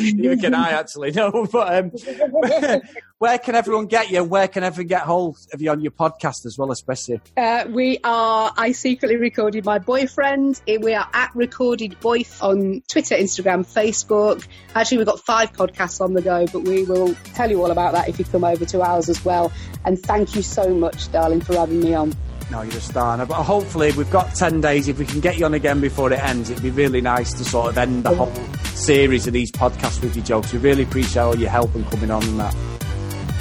you 0.00 0.36
can 0.36 0.54
I 0.54 0.70
actually 0.70 1.10
know. 1.12 1.46
but 1.50 1.74
um, 1.74 2.80
where 3.18 3.38
can 3.38 3.54
everyone 3.54 3.86
get 3.86 4.10
you? 4.10 4.24
Where 4.24 4.48
can 4.48 4.64
everyone 4.64 4.88
get 4.88 5.02
hold 5.02 5.36
of 5.52 5.60
you 5.60 5.70
on 5.70 5.80
your 5.80 5.92
podcast 5.92 6.46
as 6.46 6.56
well, 6.58 6.72
especially? 6.72 7.20
Uh, 7.36 7.66
we 7.68 7.98
are. 8.04 8.52
I 8.56 8.72
secretly 8.72 9.16
recorded 9.16 9.64
my 9.64 9.78
boyfriend. 9.78 10.60
We 10.66 10.94
are 10.94 11.08
at 11.12 11.30
Recorded 11.34 11.96
Boyf 12.00 12.42
on 12.42 12.82
Twitter, 12.88 13.14
Instagram, 13.14 13.66
Facebook. 13.66 14.46
Actually, 14.74 14.98
we've 14.98 15.06
got 15.06 15.20
five 15.20 15.52
podcasts 15.52 16.00
on 16.00 16.14
the 16.14 16.22
go, 16.22 16.46
but 16.46 16.60
we 16.60 16.84
will 16.84 17.14
tell 17.34 17.50
you 17.50 17.62
all 17.62 17.70
about 17.70 17.92
that 17.92 18.08
if 18.08 18.18
you 18.18 18.24
come 18.24 18.44
over 18.44 18.64
to 18.64 18.82
ours 18.82 19.08
as 19.08 19.24
well. 19.24 19.52
And 19.84 19.98
thank 19.98 20.34
you 20.34 20.42
so 20.42 20.74
much, 20.74 21.10
darling, 21.12 21.40
for 21.40 21.54
having 21.54 21.80
me 21.80 21.94
on. 21.94 22.14
No, 22.50 22.62
you're 22.62 22.78
a 22.78 22.80
star. 22.80 23.24
But 23.26 23.42
hopefully, 23.42 23.92
we've 23.92 24.10
got 24.10 24.34
10 24.34 24.60
days. 24.60 24.88
If 24.88 24.98
we 24.98 25.06
can 25.06 25.20
get 25.20 25.38
you 25.38 25.44
on 25.44 25.54
again 25.54 25.80
before 25.80 26.12
it 26.12 26.18
ends, 26.18 26.50
it'd 26.50 26.62
be 26.62 26.70
really 26.70 27.00
nice 27.00 27.32
to 27.34 27.44
sort 27.44 27.70
of 27.70 27.78
end 27.78 28.04
the 28.04 28.14
whole 28.14 28.32
series 28.74 29.26
of 29.26 29.32
these 29.32 29.52
podcasts 29.52 30.02
with 30.02 30.16
you, 30.16 30.22
Joe. 30.22 30.42
So 30.42 30.58
we 30.58 30.64
really 30.64 30.82
appreciate 30.82 31.22
all 31.22 31.36
your 31.36 31.50
help 31.50 31.74
and 31.74 31.88
coming 31.90 32.10
on 32.10 32.22
and 32.24 32.40
that. 32.40 32.54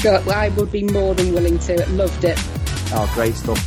Good. 0.02 0.28
I 0.28 0.50
would 0.50 0.72
be 0.72 0.84
more 0.84 1.16
than 1.16 1.34
willing 1.34 1.58
to. 1.60 1.90
Loved 1.92 2.24
it. 2.24 2.38
Oh, 2.92 3.12
great 3.16 3.36
stuff. 3.36 3.58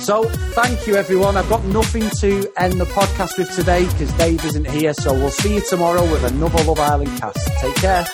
So, 0.00 0.28
thank 0.28 0.86
you, 0.86 0.94
everyone. 0.94 1.36
I've 1.36 1.48
got 1.48 1.64
nothing 1.64 2.08
to 2.20 2.52
end 2.56 2.80
the 2.80 2.84
podcast 2.86 3.36
with 3.36 3.54
today 3.54 3.84
because 3.84 4.12
Dave 4.14 4.44
isn't 4.44 4.68
here. 4.68 4.94
So, 4.94 5.12
we'll 5.12 5.30
see 5.30 5.56
you 5.56 5.60
tomorrow 5.68 6.02
with 6.02 6.24
another 6.24 6.62
Love 6.64 6.78
Island 6.78 7.18
cast. 7.20 7.46
Take 7.60 7.74
care. 7.76 8.04